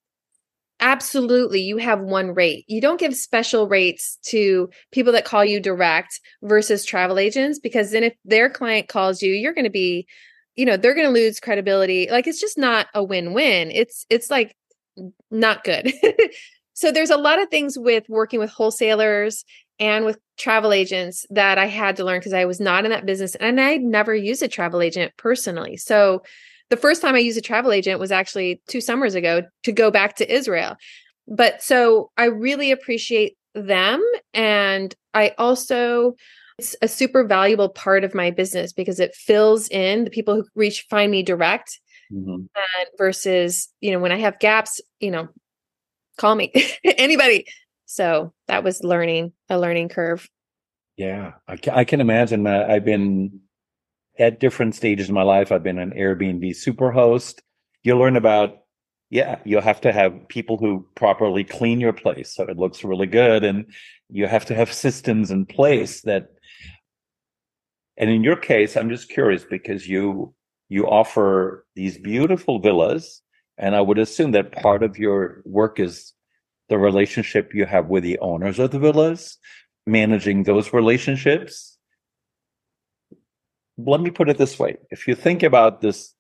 absolutely 0.81 1.61
you 1.61 1.77
have 1.77 2.01
one 2.01 2.35
rate. 2.35 2.64
You 2.66 2.81
don't 2.81 3.01
give 3.01 3.14
special 3.14 3.68
rates 3.68 4.18
to 4.27 4.70
people 4.92 5.12
that 5.12 5.25
call 5.25 5.44
you 5.44 5.61
direct 5.61 6.20
versus 6.42 6.85
travel 6.85 7.18
agents 7.18 7.59
because 7.59 7.90
then 7.90 8.05
if 8.05 8.14
their 8.25 8.49
client 8.51 8.88
calls 8.88 9.23
you, 9.23 9.33
you're 9.33 9.55
going 9.55 9.64
to 9.64 9.70
be 9.70 10.07
you 10.57 10.64
know, 10.64 10.77
they're 10.77 10.95
going 10.95 11.07
to 11.07 11.12
lose 11.12 11.40
credibility. 11.40 12.09
Like 12.11 12.27
it's 12.27 12.40
just 12.40 12.59
not 12.59 12.87
a 12.95 13.03
win-win. 13.03 13.71
It's 13.71 14.07
it's 14.09 14.31
like 14.31 14.57
not 15.31 15.64
good. 15.64 15.93
so 16.75 16.93
there's 16.93 17.11
a 17.11 17.17
lot 17.17 17.40
of 17.40 17.49
things 17.49 17.79
with 17.79 18.05
working 18.09 18.38
with 18.38 18.51
wholesalers 18.51 19.45
and 19.81 20.05
with 20.05 20.19
travel 20.38 20.73
agents 20.73 21.27
that 21.31 21.59
I 21.59 21.67
had 21.67 21.97
to 21.97 22.05
learn 22.05 22.21
because 22.21 22.33
I 22.33 22.45
was 22.45 22.61
not 22.61 22.85
in 22.85 22.90
that 22.90 23.07
business 23.07 23.35
and 23.37 23.61
I 23.61 23.77
never 23.77 24.14
used 24.14 24.43
a 24.43 24.49
travel 24.49 24.81
agent 24.81 25.12
personally. 25.17 25.77
So 25.77 26.23
the 26.71 26.77
first 26.77 27.03
time 27.03 27.14
I 27.14 27.19
used 27.19 27.38
a 27.38 27.43
travel 27.43 27.73
agent 27.73 28.01
was 28.01 28.12
actually 28.12 28.62
2 28.69 28.81
summers 28.81 29.14
ago 29.14 29.43
to 29.64 29.73
go 29.73 29.90
back 29.90 30.17
to 30.17 30.33
Israel. 30.33 30.77
But 31.27 31.62
so 31.62 32.11
I 32.17 32.27
really 32.27 32.71
appreciate 32.71 33.37
them 33.55 34.05
and 34.33 34.95
I 35.12 35.35
also 35.38 36.14
it's 36.59 36.77
a 36.83 36.88
super 36.88 37.25
valuable 37.25 37.69
part 37.69 38.05
of 38.05 38.14
my 38.14 38.31
business 38.31 38.73
because 38.73 39.01
it 39.01 39.14
fills 39.14 39.69
in 39.69 40.05
the 40.05 40.11
people 40.11 40.37
who 40.37 40.47
reach 40.55 40.87
find 40.88 41.11
me 41.11 41.23
direct 41.23 41.81
mm-hmm. 42.12 42.35
and 42.35 42.88
versus, 42.97 43.69
you 43.81 43.90
know, 43.90 43.99
when 43.99 44.12
I 44.12 44.19
have 44.19 44.38
gaps, 44.38 44.81
you 45.01 45.11
know, 45.11 45.29
call 46.17 46.35
me 46.35 46.53
anybody. 46.85 47.47
So 47.87 48.33
that 48.49 48.64
was 48.64 48.85
learning 48.85 49.33
a 49.49 49.59
learning 49.59 49.88
curve. 49.88 50.29
Yeah, 50.97 51.33
I 51.49 51.57
can, 51.57 51.75
I 51.75 51.85
can 51.85 52.01
imagine. 52.01 52.47
Uh, 52.47 52.67
I've 52.69 52.85
been 52.85 53.40
at 54.19 54.38
different 54.38 54.77
stages 54.77 55.09
in 55.09 55.14
my 55.14 55.23
life. 55.23 55.51
I've 55.51 55.64
been 55.64 55.79
an 55.79 55.90
Airbnb 55.90 56.51
superhost. 56.51 57.40
You 57.83 57.99
learn 57.99 58.17
about, 58.17 58.59
yeah, 59.11 59.40
you'll 59.45 59.61
have 59.61 59.81
to 59.83 59.93
have 59.93 60.29
people 60.29 60.57
who 60.57 60.87
properly 60.95 61.43
clean 61.43 61.81
your 61.81 61.93
place 61.93 62.33
so 62.33 62.45
it 62.45 62.57
looks 62.57 62.85
really 62.85 63.09
good. 63.09 63.43
And 63.43 63.67
you 64.09 64.29
have 64.29 64.47
to 64.47 64.55
have 64.55 64.73
systems 64.73 65.33
in 65.33 65.47
place 65.47 66.03
that 66.03 66.29
and 67.96 68.11
in 68.11 68.24
your 68.24 68.37
case, 68.37 68.76
I'm 68.76 68.88
just 68.90 69.09
curious 69.09 69.44
because 69.44 69.88
you 69.88 70.35
you 70.68 70.87
offer 70.87 71.66
these 71.76 71.98
beautiful 71.98 72.59
villas, 72.59 73.22
and 73.59 73.76
I 73.76 73.80
would 73.80 73.98
assume 73.98 74.33
that 74.33 74.52
part 74.52 74.83
of 74.83 74.98
your 74.98 75.42
work 75.44 75.78
is 75.78 76.12
the 76.68 76.78
relationship 76.78 77.54
you 77.54 77.66
have 77.66 77.87
with 77.87 78.02
the 78.02 78.18
owners 78.18 78.59
of 78.59 78.70
the 78.70 78.78
villas, 78.78 79.38
managing 79.87 80.42
those 80.42 80.72
relationships. 80.72 81.78
Let 83.76 84.00
me 84.00 84.11
put 84.11 84.28
it 84.28 84.38
this 84.38 84.59
way: 84.59 84.76
if 84.90 85.07
you 85.07 85.14
think 85.14 85.42
about 85.42 85.80
this 85.80 86.14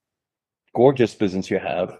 gorgeous 0.74 1.14
business 1.14 1.50
you 1.50 1.58
have, 1.58 1.98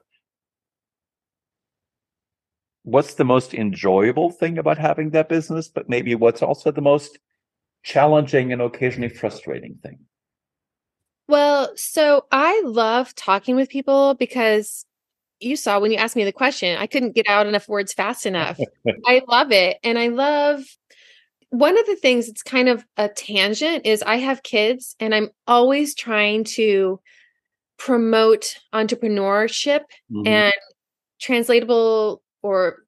what's 2.85 3.15
the 3.15 3.25
most 3.25 3.55
enjoyable 3.55 4.31
thing 4.31 4.59
about 4.59 4.79
having 4.79 5.11
that 5.11 5.29
business? 5.29 5.69
But 5.69 5.89
maybe 5.89 6.15
what's 6.15 6.43
also 6.43 6.71
the 6.71 6.81
most 6.81 7.19
challenging 7.85 8.53
and 8.53 8.61
occasionally 8.61 9.09
frustrating 9.09 9.77
thing? 9.83 10.01
Well, 11.29 11.73
so 11.77 12.27
I 12.33 12.61
love 12.65 13.15
talking 13.15 13.57
with 13.57 13.69
people 13.69 14.15
because 14.15 14.85
you 15.41 15.57
saw 15.57 15.79
when 15.79 15.91
you 15.91 15.99
asked 15.99 16.17
me 16.17 16.25
the 16.25 16.33
question, 16.33 16.77
I 16.79 16.87
couldn't 16.87 17.15
get 17.15 17.29
out 17.29 17.47
enough 17.47 17.69
words 17.69 17.93
fast 17.93 18.27
enough. 18.27 18.59
I 19.07 19.23
love 19.29 19.53
it. 19.53 19.79
And 19.83 19.99
I 19.99 20.09
love 20.09 20.65
one 21.51 21.79
of 21.79 21.87
the 21.87 21.97
things 21.97 22.29
it's 22.29 22.43
kind 22.43 22.69
of 22.69 22.85
a 22.97 23.09
tangent 23.09 23.87
is 23.87 24.03
I 24.03 24.17
have 24.17 24.43
kids 24.43 24.97
and 24.99 25.15
I'm 25.15 25.31
always 25.47 25.95
trying 25.95 26.45
to 26.45 27.01
promote 27.79 28.57
entrepreneurship 28.73 29.81
mm-hmm. 30.11 30.27
and 30.27 30.55
translatable 31.21 32.23
or 32.43 32.85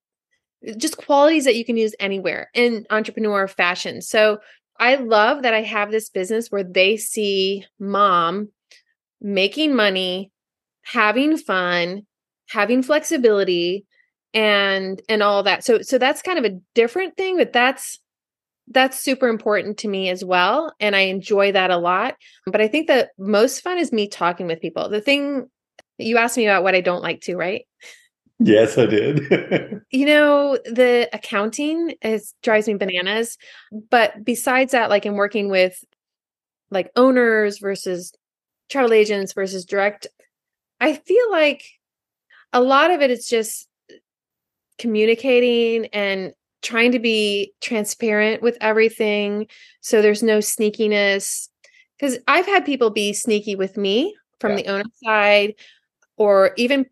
just 0.76 0.96
qualities 0.96 1.44
that 1.44 1.56
you 1.56 1.64
can 1.64 1.76
use 1.76 1.94
anywhere 2.00 2.50
in 2.54 2.86
entrepreneur 2.90 3.46
fashion. 3.46 4.02
So 4.02 4.38
I 4.78 4.96
love 4.96 5.42
that 5.42 5.54
I 5.54 5.62
have 5.62 5.90
this 5.90 6.10
business 6.10 6.48
where 6.48 6.64
they 6.64 6.96
see 6.96 7.64
mom 7.78 8.50
making 9.20 9.74
money, 9.74 10.30
having 10.82 11.36
fun, 11.36 12.06
having 12.48 12.82
flexibility 12.82 13.86
and 14.34 15.00
and 15.08 15.22
all 15.22 15.42
that. 15.44 15.64
So 15.64 15.82
so 15.82 15.98
that's 15.98 16.22
kind 16.22 16.38
of 16.38 16.44
a 16.44 16.58
different 16.74 17.16
thing, 17.16 17.38
but 17.38 17.52
that's 17.52 17.98
that's 18.68 18.98
super 19.00 19.28
important 19.28 19.78
to 19.78 19.88
me 19.88 20.08
as 20.10 20.24
well 20.24 20.74
and 20.80 20.96
I 20.96 21.02
enjoy 21.02 21.52
that 21.52 21.70
a 21.70 21.76
lot. 21.76 22.16
But 22.46 22.60
I 22.60 22.68
think 22.68 22.88
the 22.88 23.08
most 23.16 23.60
fun 23.60 23.78
is 23.78 23.92
me 23.92 24.08
talking 24.08 24.46
with 24.46 24.60
people. 24.60 24.88
The 24.88 25.00
thing 25.00 25.48
you 25.98 26.18
asked 26.18 26.36
me 26.36 26.46
about 26.46 26.64
what 26.64 26.74
I 26.74 26.80
don't 26.80 27.02
like 27.02 27.20
to, 27.22 27.36
right? 27.36 27.66
Yes, 28.38 28.76
I 28.76 28.86
did. 28.86 29.20
you 29.90 30.06
know, 30.06 30.58
the 30.66 31.08
accounting 31.12 31.94
is 32.02 32.34
drives 32.42 32.68
me 32.68 32.74
bananas. 32.74 33.38
But 33.90 34.24
besides 34.24 34.72
that, 34.72 34.90
like 34.90 35.06
in 35.06 35.14
working 35.14 35.48
with 35.48 35.82
like 36.70 36.90
owners 36.96 37.58
versus 37.58 38.12
travel 38.68 38.92
agents 38.92 39.32
versus 39.32 39.64
direct, 39.64 40.06
I 40.80 40.94
feel 40.94 41.30
like 41.30 41.64
a 42.52 42.60
lot 42.60 42.90
of 42.90 43.00
it 43.00 43.10
is 43.10 43.28
just 43.28 43.68
communicating 44.78 45.86
and 45.86 46.32
trying 46.62 46.92
to 46.92 46.98
be 46.98 47.52
transparent 47.60 48.42
with 48.42 48.58
everything 48.60 49.46
so 49.80 50.02
there's 50.02 50.22
no 50.22 50.38
sneakiness 50.38 51.48
because 51.98 52.18
i've 52.28 52.46
had 52.46 52.64
people 52.64 52.90
be 52.90 53.12
sneaky 53.12 53.54
with 53.54 53.76
me 53.76 54.14
from 54.40 54.52
yeah. 54.52 54.56
the 54.56 54.68
owner 54.68 54.84
side 55.02 55.54
or 56.16 56.52
even 56.56 56.86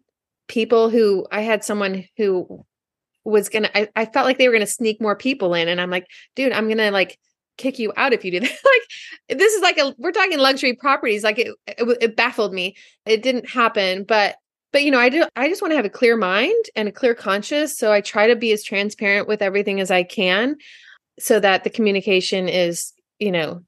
people 0.48 0.90
who 0.90 1.26
I 1.30 1.40
had 1.40 1.64
someone 1.64 2.04
who 2.16 2.64
was 3.24 3.48
gonna 3.48 3.70
I, 3.74 3.88
I 3.96 4.04
felt 4.04 4.26
like 4.26 4.38
they 4.38 4.48
were 4.48 4.54
gonna 4.54 4.66
sneak 4.66 5.00
more 5.00 5.16
people 5.16 5.54
in 5.54 5.68
and 5.68 5.80
I'm 5.80 5.90
like, 5.90 6.06
dude, 6.34 6.52
I'm 6.52 6.68
gonna 6.68 6.90
like 6.90 7.18
kick 7.56 7.78
you 7.78 7.92
out 7.96 8.12
if 8.12 8.24
you 8.24 8.30
do 8.30 8.40
that. 8.40 8.50
like 9.30 9.38
this 9.38 9.52
is 9.54 9.62
like 9.62 9.78
a 9.78 9.94
we're 9.98 10.12
talking 10.12 10.38
luxury 10.38 10.74
properties. 10.74 11.24
Like 11.24 11.38
it, 11.38 11.54
it, 11.66 11.98
it 12.00 12.16
baffled 12.16 12.52
me. 12.52 12.76
It 13.06 13.22
didn't 13.22 13.48
happen, 13.48 14.04
but 14.04 14.36
but 14.72 14.82
you 14.82 14.90
know, 14.90 14.98
I 14.98 15.08
do 15.08 15.24
I 15.36 15.48
just 15.48 15.62
want 15.62 15.72
to 15.72 15.76
have 15.76 15.84
a 15.84 15.90
clear 15.90 16.16
mind 16.16 16.64
and 16.76 16.88
a 16.88 16.92
clear 16.92 17.14
conscience. 17.14 17.76
So 17.76 17.92
I 17.92 18.00
try 18.00 18.26
to 18.26 18.36
be 18.36 18.52
as 18.52 18.62
transparent 18.62 19.28
with 19.28 19.40
everything 19.40 19.80
as 19.80 19.90
I 19.90 20.02
can 20.02 20.56
so 21.18 21.38
that 21.40 21.64
the 21.64 21.70
communication 21.70 22.48
is, 22.48 22.92
you 23.18 23.30
know, 23.30 23.62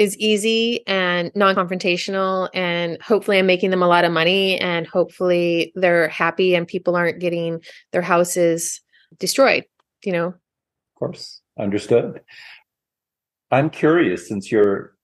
is 0.00 0.16
easy 0.16 0.80
and 0.86 1.30
non-confrontational 1.34 2.48
and 2.54 3.00
hopefully 3.02 3.38
I'm 3.38 3.44
making 3.44 3.68
them 3.68 3.82
a 3.82 3.86
lot 3.86 4.06
of 4.06 4.12
money 4.12 4.58
and 4.58 4.86
hopefully 4.86 5.72
they're 5.74 6.08
happy 6.08 6.54
and 6.54 6.66
people 6.66 6.96
aren't 6.96 7.18
getting 7.18 7.60
their 7.92 8.00
houses 8.00 8.80
destroyed, 9.18 9.66
you 10.02 10.12
know. 10.12 10.28
Of 10.28 10.98
course. 10.98 11.42
Understood. 11.58 12.22
I'm 13.50 13.68
curious 13.68 14.26
since 14.26 14.50
your 14.50 14.96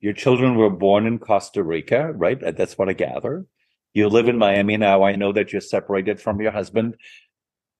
your 0.00 0.12
children 0.12 0.56
were 0.56 0.70
born 0.70 1.06
in 1.06 1.20
Costa 1.20 1.62
Rica, 1.62 2.12
right? 2.12 2.42
Uh, 2.42 2.50
that's 2.50 2.76
what 2.76 2.88
I 2.88 2.94
gather. 2.94 3.46
You 3.94 4.08
live 4.08 4.28
in 4.28 4.38
Miami 4.38 4.76
now. 4.76 5.04
I 5.04 5.14
know 5.14 5.30
that 5.32 5.52
you're 5.52 5.60
separated 5.60 6.20
from 6.20 6.40
your 6.40 6.50
husband. 6.50 6.96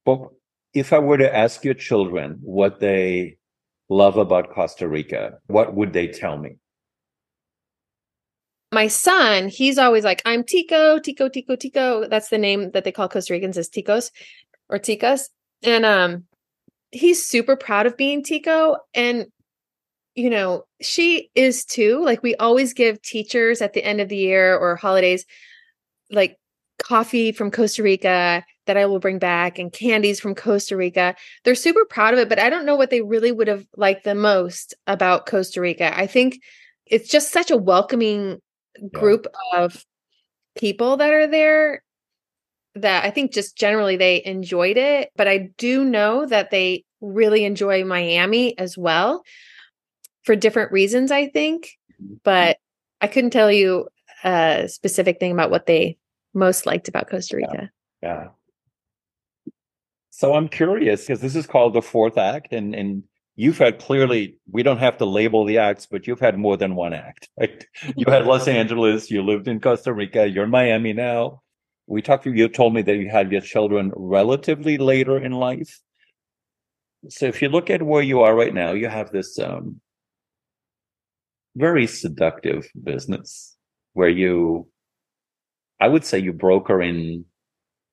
But 0.04 0.28
if 0.74 0.92
I 0.92 1.00
were 1.00 1.18
to 1.18 1.36
ask 1.36 1.64
your 1.64 1.74
children 1.74 2.38
what 2.42 2.78
they 2.78 3.38
love 3.90 4.16
about 4.16 4.54
Costa 4.54 4.88
Rica, 4.88 5.38
what 5.48 5.74
would 5.74 5.92
they 5.92 6.06
tell 6.06 6.38
me? 6.38 6.56
My 8.72 8.86
son, 8.86 9.48
he's 9.48 9.78
always 9.78 10.04
like, 10.04 10.22
I'm 10.24 10.44
Tico, 10.44 11.00
Tico, 11.00 11.28
Tico, 11.28 11.56
Tico. 11.56 12.06
That's 12.08 12.28
the 12.28 12.38
name 12.38 12.70
that 12.70 12.84
they 12.84 12.92
call 12.92 13.08
Costa 13.08 13.32
Ricans 13.34 13.58
is 13.58 13.68
Ticos 13.68 14.12
or 14.68 14.78
Ticas. 14.78 15.28
And 15.62 15.84
um 15.84 16.24
he's 16.92 17.24
super 17.24 17.56
proud 17.56 17.86
of 17.86 17.96
being 17.96 18.22
Tico. 18.22 18.76
And 18.94 19.26
you 20.14 20.30
know, 20.30 20.64
she 20.80 21.30
is 21.34 21.64
too. 21.64 22.02
Like 22.04 22.22
we 22.22 22.36
always 22.36 22.72
give 22.72 23.02
teachers 23.02 23.60
at 23.60 23.72
the 23.72 23.84
end 23.84 24.00
of 24.00 24.08
the 24.08 24.16
year 24.16 24.56
or 24.56 24.76
holidays 24.76 25.26
like 26.10 26.36
coffee 26.82 27.32
from 27.32 27.50
Costa 27.50 27.82
Rica 27.82 28.44
that 28.70 28.76
I 28.76 28.86
will 28.86 29.00
bring 29.00 29.18
back 29.18 29.58
and 29.58 29.72
candies 29.72 30.20
from 30.20 30.36
Costa 30.36 30.76
Rica. 30.76 31.16
They're 31.42 31.56
super 31.56 31.84
proud 31.84 32.14
of 32.14 32.20
it, 32.20 32.28
but 32.28 32.38
I 32.38 32.48
don't 32.48 32.64
know 32.64 32.76
what 32.76 32.90
they 32.90 33.00
really 33.00 33.32
would 33.32 33.48
have 33.48 33.66
liked 33.76 34.04
the 34.04 34.14
most 34.14 34.74
about 34.86 35.26
Costa 35.26 35.60
Rica. 35.60 35.92
I 35.98 36.06
think 36.06 36.40
it's 36.86 37.08
just 37.08 37.32
such 37.32 37.50
a 37.50 37.56
welcoming 37.56 38.40
group 38.92 39.26
yeah. 39.52 39.64
of 39.64 39.84
people 40.56 40.98
that 40.98 41.12
are 41.12 41.26
there 41.26 41.82
that 42.76 43.04
I 43.04 43.10
think 43.10 43.32
just 43.32 43.56
generally 43.56 43.96
they 43.96 44.22
enjoyed 44.24 44.76
it. 44.76 45.10
But 45.16 45.26
I 45.26 45.50
do 45.58 45.84
know 45.84 46.26
that 46.26 46.52
they 46.52 46.84
really 47.00 47.44
enjoy 47.44 47.84
Miami 47.84 48.56
as 48.56 48.78
well 48.78 49.24
for 50.22 50.36
different 50.36 50.70
reasons, 50.70 51.10
I 51.10 51.26
think. 51.26 51.70
Mm-hmm. 52.00 52.14
But 52.22 52.58
I 53.00 53.08
couldn't 53.08 53.30
tell 53.30 53.50
you 53.50 53.88
a 54.22 54.68
specific 54.68 55.18
thing 55.18 55.32
about 55.32 55.50
what 55.50 55.66
they 55.66 55.98
most 56.34 56.66
liked 56.66 56.86
about 56.86 57.10
Costa 57.10 57.36
Rica. 57.36 57.70
Yeah. 58.00 58.08
yeah. 58.08 58.28
So 60.20 60.34
I'm 60.34 60.48
curious 60.48 61.00
because 61.06 61.22
this 61.22 61.34
is 61.34 61.46
called 61.46 61.72
the 61.72 61.80
fourth 61.80 62.18
act, 62.18 62.52
and 62.52 62.74
and 62.74 63.04
you've 63.36 63.56
had 63.56 63.78
clearly 63.78 64.36
we 64.50 64.62
don't 64.62 64.76
have 64.76 64.98
to 64.98 65.06
label 65.06 65.46
the 65.46 65.56
acts, 65.56 65.86
but 65.86 66.06
you've 66.06 66.20
had 66.20 66.36
more 66.36 66.58
than 66.58 66.74
one 66.74 66.92
act. 66.92 67.30
Right? 67.40 67.64
You 67.96 68.04
had 68.06 68.26
Los 68.26 68.46
Angeles, 68.60 69.10
you 69.10 69.22
lived 69.22 69.48
in 69.48 69.60
Costa 69.60 69.94
Rica, 69.94 70.28
you're 70.28 70.44
in 70.44 70.50
Miami 70.50 70.92
now. 70.92 71.40
We 71.86 72.02
talked 72.02 72.24
to 72.24 72.30
you. 72.30 72.36
You 72.36 72.48
told 72.50 72.74
me 72.74 72.82
that 72.82 72.96
you 72.96 73.08
had 73.08 73.32
your 73.32 73.40
children 73.40 73.92
relatively 73.96 74.76
later 74.76 75.16
in 75.16 75.32
life. 75.32 75.80
So 77.08 77.24
if 77.24 77.40
you 77.40 77.48
look 77.48 77.70
at 77.70 77.80
where 77.82 78.02
you 78.02 78.20
are 78.20 78.36
right 78.36 78.52
now, 78.52 78.72
you 78.72 78.88
have 78.88 79.10
this 79.12 79.38
um, 79.38 79.80
very 81.56 81.86
seductive 81.86 82.68
business 82.84 83.56
where 83.94 84.10
you, 84.10 84.68
I 85.80 85.88
would 85.88 86.04
say, 86.04 86.18
you 86.18 86.34
broker 86.34 86.82
in 86.82 87.24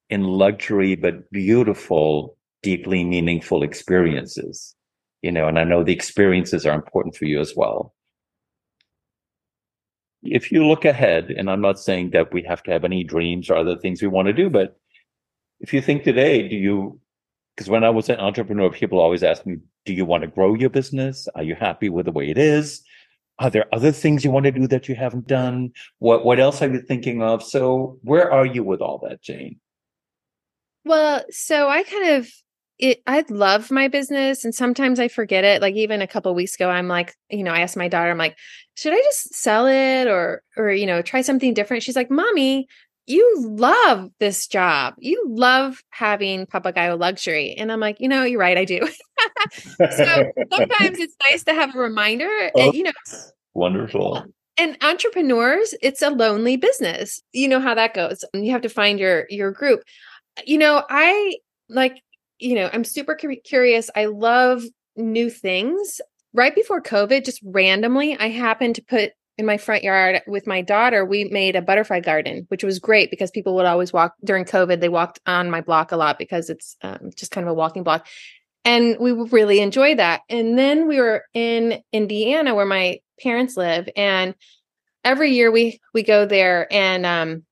in 0.09 0.23
luxury 0.23 0.95
but 0.95 1.29
beautiful, 1.31 2.37
deeply 2.63 3.03
meaningful 3.03 3.63
experiences. 3.63 4.75
You 5.21 5.31
know, 5.31 5.47
and 5.47 5.57
I 5.59 5.63
know 5.63 5.83
the 5.83 5.93
experiences 5.93 6.65
are 6.65 6.75
important 6.75 7.15
for 7.15 7.25
you 7.25 7.39
as 7.39 7.53
well. 7.55 7.93
If 10.23 10.51
you 10.51 10.65
look 10.65 10.85
ahead, 10.85 11.31
and 11.31 11.49
I'm 11.49 11.61
not 11.61 11.79
saying 11.79 12.11
that 12.11 12.33
we 12.33 12.43
have 12.43 12.63
to 12.63 12.71
have 12.71 12.83
any 12.83 13.03
dreams 13.03 13.49
or 13.49 13.55
other 13.55 13.77
things 13.77 14.01
we 14.01 14.07
want 14.07 14.27
to 14.27 14.33
do, 14.33 14.49
but 14.49 14.77
if 15.59 15.73
you 15.73 15.81
think 15.81 16.03
today, 16.03 16.47
do 16.47 16.55
you 16.55 16.99
because 17.55 17.69
when 17.69 17.83
I 17.83 17.89
was 17.89 18.07
an 18.07 18.19
entrepreneur, 18.19 18.69
people 18.69 18.99
always 18.99 19.23
ask 19.23 19.43
me, 19.43 19.57
do 19.85 19.91
you 19.91 20.05
want 20.05 20.21
to 20.21 20.27
grow 20.27 20.53
your 20.53 20.69
business? 20.69 21.27
Are 21.33 21.41
you 21.41 21.55
happy 21.55 21.89
with 21.89 22.05
the 22.05 22.11
way 22.11 22.29
it 22.29 22.37
is? 22.37 22.83
Are 23.39 23.49
there 23.49 23.65
other 23.73 23.91
things 23.91 24.23
you 24.23 24.29
want 24.29 24.45
to 24.45 24.51
do 24.51 24.67
that 24.67 24.87
you 24.87 24.93
haven't 24.93 25.25
done? 25.27 25.71
What 25.99 26.23
what 26.23 26.39
else 26.39 26.61
are 26.61 26.71
you 26.71 26.81
thinking 26.81 27.23
of? 27.23 27.41
So 27.41 27.97
where 28.03 28.31
are 28.31 28.45
you 28.45 28.63
with 28.63 28.81
all 28.81 28.99
that, 28.99 29.21
Jane? 29.21 29.59
Well, 30.87 31.23
so 31.29 31.67
I 31.67 31.83
kind 31.83 32.15
of 32.15 32.29
it 32.79 33.01
I 33.07 33.25
love 33.29 33.71
my 33.71 33.87
business 33.87 34.45
and 34.45 34.53
sometimes 34.53 34.99
I 34.99 35.07
forget 35.07 35.43
it. 35.43 35.61
Like 35.61 35.75
even 35.75 36.01
a 36.01 36.07
couple 36.07 36.33
weeks 36.35 36.55
ago 36.55 36.69
I'm 36.69 36.87
like, 36.87 37.15
you 37.29 37.43
know, 37.43 37.51
I 37.51 37.61
asked 37.61 37.77
my 37.77 37.87
daughter 37.87 38.11
I'm 38.11 38.17
like, 38.17 38.37
should 38.75 38.93
I 38.93 38.97
just 38.97 39.33
sell 39.33 39.67
it 39.67 40.07
or 40.07 40.43
or 40.55 40.71
you 40.71 40.85
know, 40.85 41.01
try 41.01 41.21
something 41.21 41.53
different? 41.53 41.83
She's 41.83 41.95
like, 41.95 42.11
"Mommy, 42.11 42.67
you 43.07 43.35
love 43.39 44.09
this 44.19 44.47
job. 44.47 44.93
You 44.99 45.23
love 45.27 45.81
having 45.89 46.45
Papagayo 46.45 46.99
luxury." 46.99 47.55
And 47.57 47.71
I'm 47.71 47.79
like, 47.79 47.97
"You 47.99 48.07
know, 48.07 48.23
you're 48.23 48.39
right, 48.39 48.57
I 48.57 48.65
do." 48.65 48.79
so 49.49 49.87
sometimes 50.53 50.99
it's 50.99 51.15
nice 51.29 51.43
to 51.45 51.53
have 51.53 51.75
a 51.75 51.79
reminder 51.79 52.29
oh, 52.55 52.61
and 52.61 52.73
you 52.75 52.83
know, 52.83 52.91
wonderful 53.55 54.23
and 54.57 54.77
entrepreneurs 54.81 55.73
it's 55.81 56.01
a 56.01 56.09
lonely 56.09 56.57
business 56.57 57.21
you 57.31 57.47
know 57.47 57.59
how 57.59 57.75
that 57.75 57.93
goes 57.93 58.23
you 58.33 58.51
have 58.51 58.61
to 58.61 58.69
find 58.69 58.99
your 58.99 59.25
your 59.29 59.51
group 59.51 59.83
you 60.45 60.57
know, 60.57 60.83
I 60.89 61.37
like, 61.69 62.01
you 62.39 62.55
know, 62.55 62.69
I'm 62.71 62.83
super 62.83 63.15
curious. 63.15 63.89
I 63.95 64.05
love 64.05 64.63
new 64.95 65.29
things. 65.29 66.01
Right 66.33 66.53
before 66.53 66.81
COVID, 66.81 67.25
just 67.25 67.41
randomly, 67.43 68.15
I 68.17 68.29
happened 68.29 68.75
to 68.75 68.83
put 68.83 69.11
in 69.37 69.45
my 69.45 69.57
front 69.57 69.83
yard 69.83 70.21
with 70.25 70.47
my 70.47 70.61
daughter, 70.61 71.05
we 71.05 71.25
made 71.25 71.55
a 71.55 71.61
butterfly 71.61 71.99
garden, 71.99 72.45
which 72.49 72.63
was 72.63 72.79
great 72.79 73.11
because 73.11 73.29
people 73.29 73.55
would 73.55 73.65
always 73.65 73.93
walk 73.93 74.15
during 74.23 74.45
COVID. 74.45 74.79
They 74.79 74.89
walked 74.89 75.19
on 75.27 75.51
my 75.51 75.61
block 75.61 75.91
a 75.91 75.97
lot 75.97 76.17
because 76.17 76.49
it's 76.49 76.75
um, 76.81 77.11
just 77.15 77.31
kind 77.31 77.45
of 77.45 77.51
a 77.51 77.53
walking 77.53 77.83
block. 77.83 78.07
And 78.65 78.97
we 78.99 79.11
really 79.11 79.61
enjoy 79.61 79.95
that. 79.95 80.21
And 80.27 80.57
then 80.57 80.87
we 80.87 80.99
were 80.99 81.23
in 81.33 81.81
Indiana 81.93 82.55
where 82.55 82.65
my 82.65 82.99
parents 83.21 83.55
live. 83.55 83.87
And 83.95 84.33
every 85.03 85.31
year 85.31 85.51
we 85.51 85.79
we 85.93 86.03
go 86.03 86.25
there 86.25 86.67
and 86.71 87.05
um 87.05 87.43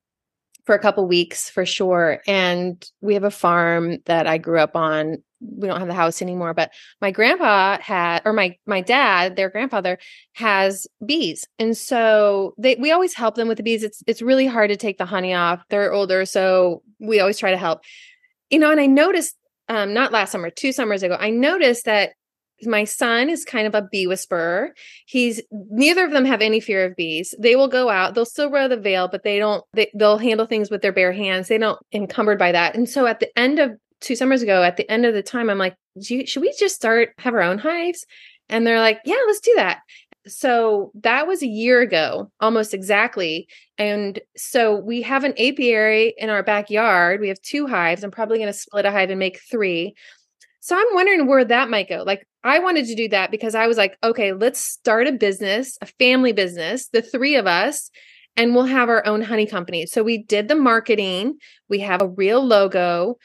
for 0.65 0.75
a 0.75 0.79
couple 0.79 1.07
weeks 1.07 1.49
for 1.49 1.65
sure. 1.65 2.21
And 2.27 2.83
we 3.01 3.13
have 3.13 3.23
a 3.23 3.31
farm 3.31 3.97
that 4.05 4.27
I 4.27 4.37
grew 4.37 4.59
up 4.59 4.75
on. 4.75 5.23
We 5.39 5.67
don't 5.67 5.79
have 5.79 5.87
the 5.87 5.93
house 5.93 6.21
anymore, 6.21 6.53
but 6.53 6.71
my 7.01 7.11
grandpa 7.11 7.77
had, 7.79 8.23
or 8.25 8.33
my 8.33 8.57
my 8.65 8.81
dad, 8.81 9.35
their 9.35 9.49
grandfather 9.49 9.99
has 10.33 10.87
bees, 11.05 11.45
and 11.59 11.77
so 11.77 12.55
they 12.57 12.75
we 12.75 12.91
always 12.91 13.13
help 13.13 13.35
them 13.35 13.47
with 13.47 13.57
the 13.57 13.63
bees. 13.63 13.83
It's 13.83 14.01
it's 14.07 14.23
really 14.23 14.47
hard 14.47 14.69
to 14.69 14.77
take 14.77 14.97
the 14.97 15.05
honey 15.05 15.35
off. 15.35 15.61
They're 15.69 15.93
older, 15.93 16.25
so 16.25 16.81
we 16.99 17.19
always 17.19 17.37
try 17.37 17.51
to 17.51 17.57
help. 17.57 17.81
You 18.49 18.59
know, 18.59 18.71
and 18.71 18.79
I 18.79 18.87
noticed 18.87 19.35
um, 19.69 19.93
not 19.93 20.11
last 20.11 20.31
summer, 20.31 20.49
two 20.49 20.71
summers 20.71 21.03
ago, 21.03 21.17
I 21.19 21.29
noticed 21.29 21.85
that 21.85 22.13
my 22.63 22.83
son 22.83 23.29
is 23.29 23.45
kind 23.45 23.67
of 23.67 23.75
a 23.75 23.81
bee 23.81 24.07
whisperer. 24.07 24.73
He's 25.05 25.41
neither 25.51 26.05
of 26.05 26.11
them 26.11 26.25
have 26.25 26.41
any 26.41 26.59
fear 26.59 26.85
of 26.85 26.95
bees. 26.95 27.35
They 27.37 27.55
will 27.55 27.67
go 27.67 27.89
out, 27.89 28.15
they'll 28.15 28.25
still 28.25 28.49
wear 28.49 28.67
the 28.67 28.77
veil, 28.77 29.07
but 29.07 29.23
they 29.23 29.39
don't 29.39 29.63
they, 29.73 29.91
they'll 29.93 30.17
handle 30.17 30.45
things 30.45 30.69
with 30.69 30.81
their 30.81 30.93
bare 30.93 31.11
hands. 31.11 31.47
They 31.47 31.57
don't 31.57 31.79
encumbered 31.91 32.39
by 32.39 32.51
that. 32.53 32.75
And 32.75 32.89
so 32.89 33.05
at 33.05 33.19
the 33.19 33.37
end 33.37 33.59
of 33.59 33.71
two 34.01 34.15
summers 34.15 34.41
ago, 34.41 34.63
at 34.63 34.77
the 34.77 34.89
end 34.89 35.05
of 35.05 35.13
the 35.13 35.23
time, 35.23 35.49
I'm 35.49 35.57
like, 35.57 35.75
should 36.01 36.41
we 36.41 36.55
just 36.59 36.75
start 36.75 37.09
have 37.17 37.33
our 37.33 37.41
own 37.41 37.57
hives? 37.57 38.05
And 38.49 38.65
they're 38.65 38.79
like, 38.79 38.99
yeah, 39.05 39.17
let's 39.27 39.39
do 39.39 39.53
that. 39.55 39.79
So 40.27 40.91
that 40.95 41.27
was 41.27 41.43
a 41.43 41.47
year 41.47 41.81
ago, 41.81 42.31
almost 42.39 42.73
exactly. 42.73 43.47
And 43.77 44.19
so 44.35 44.75
we 44.75 45.01
have 45.03 45.23
an 45.23 45.33
apiary 45.37 46.15
in 46.17 46.29
our 46.29 46.41
backyard. 46.41 47.21
We 47.21 47.27
have 47.27 47.41
two 47.41 47.67
hives. 47.67 48.03
I'm 48.03 48.11
probably 48.11 48.39
going 48.39 48.51
to 48.51 48.53
split 48.53 48.85
a 48.85 48.91
hive 48.91 49.11
and 49.11 49.19
make 49.19 49.39
three. 49.39 49.95
So 50.65 50.75
I'm 50.75 50.95
wondering 50.95 51.27
where 51.27 51.45
that 51.45 51.69
might 51.69 51.87
go. 51.87 52.01
Like 52.03 52.27
I 52.43 52.57
wanted 52.57 52.87
to 52.87 52.95
do 52.95 53.07
that 53.09 53.29
because 53.29 53.53
I 53.53 53.67
was 53.67 53.77
like, 53.77 53.99
okay, 54.03 54.33
let's 54.33 54.59
start 54.59 55.05
a 55.05 55.11
business, 55.11 55.77
a 55.79 55.85
family 55.85 56.31
business, 56.31 56.87
the 56.87 57.03
three 57.03 57.35
of 57.35 57.45
us, 57.45 57.91
and 58.35 58.55
we'll 58.55 58.65
have 58.65 58.89
our 58.89 59.05
own 59.05 59.21
honey 59.21 59.45
company. 59.45 59.85
So 59.85 60.01
we 60.01 60.23
did 60.23 60.47
the 60.47 60.55
marketing, 60.55 61.35
we 61.69 61.81
have 61.81 62.01
a 62.01 62.07
real 62.07 62.43
logo. 62.43 63.17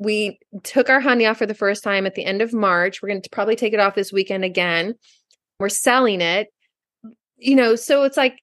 We 0.00 0.40
took 0.64 0.90
our 0.90 0.98
honey 0.98 1.24
off 1.24 1.38
for 1.38 1.46
the 1.46 1.54
first 1.54 1.84
time 1.84 2.04
at 2.04 2.16
the 2.16 2.24
end 2.24 2.42
of 2.42 2.52
March. 2.52 3.00
We're 3.00 3.10
going 3.10 3.22
to 3.22 3.30
probably 3.30 3.54
take 3.54 3.72
it 3.72 3.78
off 3.78 3.94
this 3.94 4.12
weekend 4.12 4.44
again. 4.44 4.94
We're 5.60 5.68
selling 5.68 6.20
it. 6.20 6.48
You 7.36 7.54
know, 7.54 7.76
so 7.76 8.02
it's 8.02 8.16
like 8.16 8.40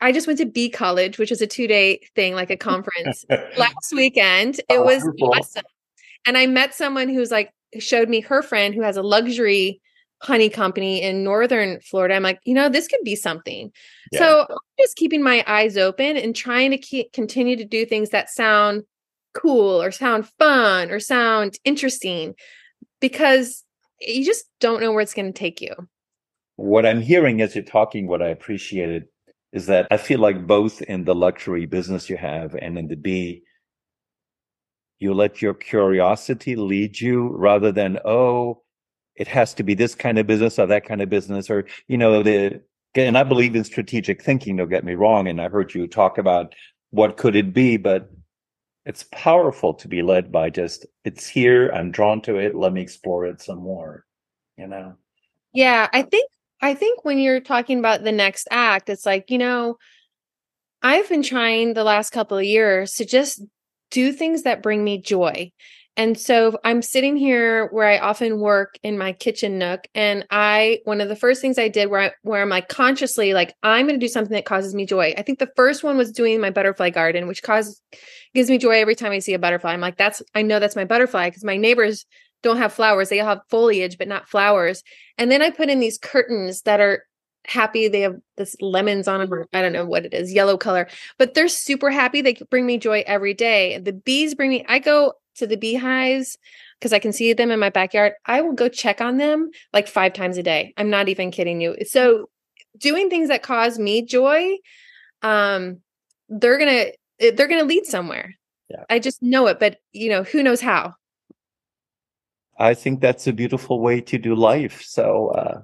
I 0.00 0.12
just 0.12 0.28
went 0.28 0.38
to 0.38 0.46
Bee 0.46 0.70
College, 0.70 1.18
which 1.18 1.32
is 1.32 1.42
a 1.42 1.48
two 1.48 1.66
day 1.66 1.98
thing, 2.14 2.36
like 2.36 2.50
a 2.50 2.56
conference 2.68 3.24
last 3.56 3.92
weekend. 3.92 4.60
It 4.60 4.64
oh, 4.70 4.84
was 4.84 5.02
awesome. 5.20 5.64
And 6.24 6.38
I 6.38 6.46
met 6.46 6.74
someone 6.74 7.08
who's 7.08 7.32
like 7.32 7.50
showed 7.78 8.08
me 8.08 8.20
her 8.20 8.42
friend 8.42 8.74
who 8.74 8.82
has 8.82 8.96
a 8.96 9.02
luxury 9.02 9.80
honey 10.20 10.48
company 10.48 11.00
in 11.02 11.22
northern 11.22 11.80
Florida. 11.80 12.14
I'm 12.14 12.22
like, 12.22 12.40
you 12.44 12.54
know, 12.54 12.68
this 12.68 12.88
could 12.88 13.00
be 13.04 13.14
something. 13.14 13.70
Yeah. 14.10 14.18
So 14.18 14.46
I'm 14.50 14.56
just 14.80 14.96
keeping 14.96 15.22
my 15.22 15.44
eyes 15.46 15.76
open 15.76 16.16
and 16.16 16.34
trying 16.34 16.70
to 16.72 16.78
keep, 16.78 17.12
continue 17.12 17.56
to 17.56 17.64
do 17.64 17.86
things 17.86 18.10
that 18.10 18.30
sound 18.30 18.82
cool 19.34 19.80
or 19.80 19.90
sound 19.90 20.28
fun 20.38 20.90
or 20.90 20.98
sound 20.98 21.58
interesting 21.64 22.34
because 23.00 23.64
you 24.00 24.24
just 24.24 24.46
don't 24.60 24.80
know 24.80 24.92
where 24.92 25.02
it's 25.02 25.14
going 25.14 25.32
to 25.32 25.38
take 25.38 25.60
you. 25.60 25.74
What 26.56 26.84
I'm 26.84 27.00
hearing 27.00 27.40
as 27.40 27.54
you're 27.54 27.64
talking, 27.64 28.08
what 28.08 28.22
I 28.22 28.28
appreciated 28.28 29.04
is 29.52 29.66
that 29.66 29.86
I 29.90 29.96
feel 29.96 30.18
like 30.18 30.46
both 30.46 30.82
in 30.82 31.04
the 31.04 31.14
luxury 31.14 31.66
business 31.66 32.10
you 32.10 32.16
have 32.16 32.54
and 32.56 32.76
in 32.76 32.88
the 32.88 32.96
bee 32.96 33.42
you 34.98 35.14
let 35.14 35.40
your 35.40 35.54
curiosity 35.54 36.56
lead 36.56 37.00
you 37.00 37.28
rather 37.28 37.72
than, 37.72 37.98
oh, 38.04 38.62
it 39.14 39.28
has 39.28 39.54
to 39.54 39.62
be 39.62 39.74
this 39.74 39.94
kind 39.94 40.18
of 40.18 40.26
business 40.26 40.58
or 40.58 40.66
that 40.66 40.86
kind 40.86 41.02
of 41.02 41.10
business, 41.10 41.50
or, 41.50 41.66
you 41.86 41.98
know, 41.98 42.22
the, 42.22 42.60
and 42.94 43.18
I 43.18 43.24
believe 43.24 43.54
in 43.54 43.64
strategic 43.64 44.22
thinking, 44.22 44.56
don't 44.56 44.68
get 44.68 44.84
me 44.84 44.94
wrong. 44.94 45.28
And 45.28 45.40
I 45.40 45.48
heard 45.48 45.74
you 45.74 45.86
talk 45.86 46.18
about 46.18 46.54
what 46.90 47.16
could 47.16 47.36
it 47.36 47.52
be, 47.52 47.76
but 47.76 48.10
it's 48.88 49.04
powerful 49.12 49.74
to 49.74 49.86
be 49.86 50.00
led 50.00 50.32
by 50.32 50.48
just 50.48 50.86
it's 51.04 51.28
here 51.28 51.70
i'm 51.74 51.92
drawn 51.92 52.20
to 52.22 52.36
it 52.36 52.56
let 52.56 52.72
me 52.72 52.80
explore 52.80 53.26
it 53.26 53.40
some 53.40 53.58
more 53.58 54.04
you 54.56 54.66
know 54.66 54.94
yeah 55.52 55.88
i 55.92 56.02
think 56.02 56.28
i 56.62 56.74
think 56.74 57.04
when 57.04 57.18
you're 57.18 57.38
talking 57.38 57.78
about 57.78 58.02
the 58.02 58.10
next 58.10 58.48
act 58.50 58.88
it's 58.88 59.04
like 59.04 59.30
you 59.30 59.36
know 59.36 59.76
i've 60.82 61.08
been 61.08 61.22
trying 61.22 61.74
the 61.74 61.84
last 61.84 62.10
couple 62.10 62.38
of 62.38 62.44
years 62.44 62.94
to 62.94 63.04
just 63.04 63.42
do 63.90 64.12
things 64.12 64.42
that 64.42 64.62
bring 64.62 64.84
me 64.84 65.00
joy 65.00 65.50
and 65.98 66.16
so 66.16 66.56
I'm 66.62 66.80
sitting 66.80 67.16
here 67.16 67.66
where 67.72 67.88
I 67.88 67.98
often 67.98 68.38
work 68.38 68.78
in 68.84 68.96
my 68.96 69.12
kitchen 69.12 69.58
nook 69.58 69.88
and 69.96 70.24
I 70.30 70.78
one 70.84 71.00
of 71.00 71.08
the 71.08 71.16
first 71.16 71.42
things 71.42 71.58
I 71.58 71.66
did 71.66 71.90
where 71.90 72.00
I 72.00 72.12
where 72.22 72.40
I'm 72.40 72.48
like 72.48 72.68
consciously 72.68 73.34
like 73.34 73.52
I'm 73.64 73.88
going 73.88 73.98
to 73.98 74.06
do 74.06 74.08
something 74.08 74.32
that 74.34 74.44
causes 74.44 74.76
me 74.76 74.86
joy. 74.86 75.12
I 75.18 75.22
think 75.22 75.40
the 75.40 75.50
first 75.56 75.82
one 75.82 75.98
was 75.98 76.12
doing 76.12 76.40
my 76.40 76.50
butterfly 76.50 76.90
garden 76.90 77.26
which 77.26 77.42
causes 77.42 77.82
gives 78.32 78.48
me 78.48 78.58
joy 78.58 78.80
every 78.80 78.94
time 78.94 79.10
I 79.10 79.18
see 79.18 79.34
a 79.34 79.40
butterfly. 79.40 79.72
I'm 79.72 79.80
like 79.80 79.96
that's 79.96 80.22
I 80.36 80.42
know 80.42 80.60
that's 80.60 80.76
my 80.76 80.84
butterfly 80.84 81.30
because 81.30 81.42
my 81.42 81.56
neighbors 81.56 82.06
don't 82.44 82.58
have 82.58 82.72
flowers. 82.72 83.08
They 83.08 83.18
all 83.18 83.26
have 83.26 83.40
foliage 83.50 83.98
but 83.98 84.06
not 84.06 84.28
flowers. 84.28 84.84
And 85.18 85.32
then 85.32 85.42
I 85.42 85.50
put 85.50 85.68
in 85.68 85.80
these 85.80 85.98
curtains 85.98 86.62
that 86.62 86.78
are 86.78 87.02
happy. 87.46 87.88
They 87.88 88.00
have 88.00 88.16
this 88.36 88.56
lemons 88.60 89.08
on 89.08 89.20
them, 89.20 89.32
or 89.32 89.48
I 89.52 89.62
don't 89.62 89.72
know 89.72 89.86
what 89.86 90.04
it 90.04 90.14
is, 90.14 90.32
yellow 90.32 90.56
color, 90.56 90.88
but 91.18 91.34
they're 91.34 91.48
super 91.48 91.90
happy. 91.90 92.20
They 92.20 92.34
bring 92.50 92.66
me 92.66 92.78
joy 92.78 93.04
every 93.06 93.34
day. 93.34 93.78
The 93.78 93.92
bees 93.92 94.34
bring 94.34 94.50
me, 94.50 94.64
I 94.68 94.78
go 94.78 95.14
to 95.36 95.46
the 95.46 95.56
beehives 95.56 96.36
because 96.78 96.92
I 96.92 96.98
can 96.98 97.12
see 97.12 97.32
them 97.32 97.50
in 97.50 97.58
my 97.58 97.70
backyard, 97.70 98.12
I 98.26 98.40
will 98.40 98.52
go 98.52 98.68
check 98.68 99.00
on 99.00 99.16
them 99.16 99.50
like 99.72 99.88
five 99.88 100.12
times 100.12 100.38
a 100.38 100.42
day. 100.42 100.74
I'm 100.76 100.90
not 100.90 101.08
even 101.08 101.30
kidding 101.30 101.60
you. 101.60 101.76
So 101.86 102.28
doing 102.76 103.10
things 103.10 103.28
that 103.28 103.42
cause 103.42 103.78
me 103.78 104.02
joy, 104.02 104.56
um, 105.22 105.78
they're 106.28 106.58
gonna 106.58 106.86
eh, 107.20 107.30
they're 107.34 107.48
gonna 107.48 107.64
lead 107.64 107.86
somewhere. 107.86 108.34
Yeah. 108.68 108.84
I 108.90 108.98
just 108.98 109.22
know 109.22 109.46
it, 109.46 109.58
but 109.58 109.78
you 109.92 110.08
know, 110.10 110.22
who 110.22 110.42
knows 110.42 110.60
how. 110.60 110.94
I 112.58 112.74
think 112.74 113.00
that's 113.00 113.26
a 113.26 113.32
beautiful 113.32 113.80
way 113.80 114.00
to 114.02 114.18
do 114.18 114.34
life. 114.34 114.82
So 114.82 115.28
uh 115.28 115.62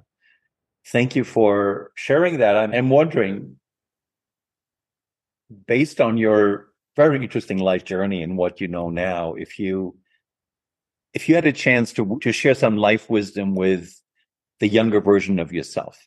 thank 0.86 1.16
you 1.16 1.24
for 1.24 1.90
sharing 1.94 2.38
that. 2.38 2.56
I'm, 2.56 2.72
I'm 2.72 2.88
wondering, 2.88 3.56
based 5.66 6.00
on 6.00 6.16
your 6.18 6.68
very 6.96 7.16
interesting 7.16 7.58
life 7.58 7.84
journey 7.84 8.22
and 8.22 8.36
what 8.36 8.60
you 8.60 8.68
know 8.68 8.90
now. 8.90 9.34
If 9.34 9.58
you 9.58 9.96
if 11.12 11.28
you 11.28 11.34
had 11.34 11.46
a 11.46 11.52
chance 11.52 11.92
to 11.94 12.18
to 12.22 12.32
share 12.32 12.54
some 12.54 12.76
life 12.76 13.10
wisdom 13.10 13.54
with 13.54 14.00
the 14.60 14.68
younger 14.68 15.00
version 15.00 15.38
of 15.38 15.52
yourself, 15.52 15.98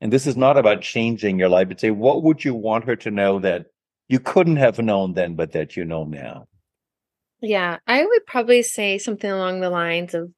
and 0.00 0.12
this 0.12 0.26
is 0.26 0.36
not 0.36 0.56
about 0.56 0.82
changing 0.82 1.38
your 1.38 1.48
life, 1.48 1.68
but 1.68 1.80
say 1.80 1.90
what 1.90 2.22
would 2.22 2.44
you 2.44 2.54
want 2.54 2.84
her 2.84 2.96
to 2.96 3.10
know 3.10 3.38
that 3.40 3.66
you 4.08 4.20
couldn't 4.20 4.56
have 4.56 4.78
known 4.78 5.14
then, 5.14 5.34
but 5.34 5.52
that 5.52 5.76
you 5.76 5.84
know 5.84 6.04
now? 6.04 6.46
Yeah, 7.40 7.78
I 7.86 8.04
would 8.04 8.26
probably 8.26 8.62
say 8.62 8.98
something 8.98 9.30
along 9.30 9.60
the 9.60 9.70
lines 9.70 10.14
of, 10.14 10.30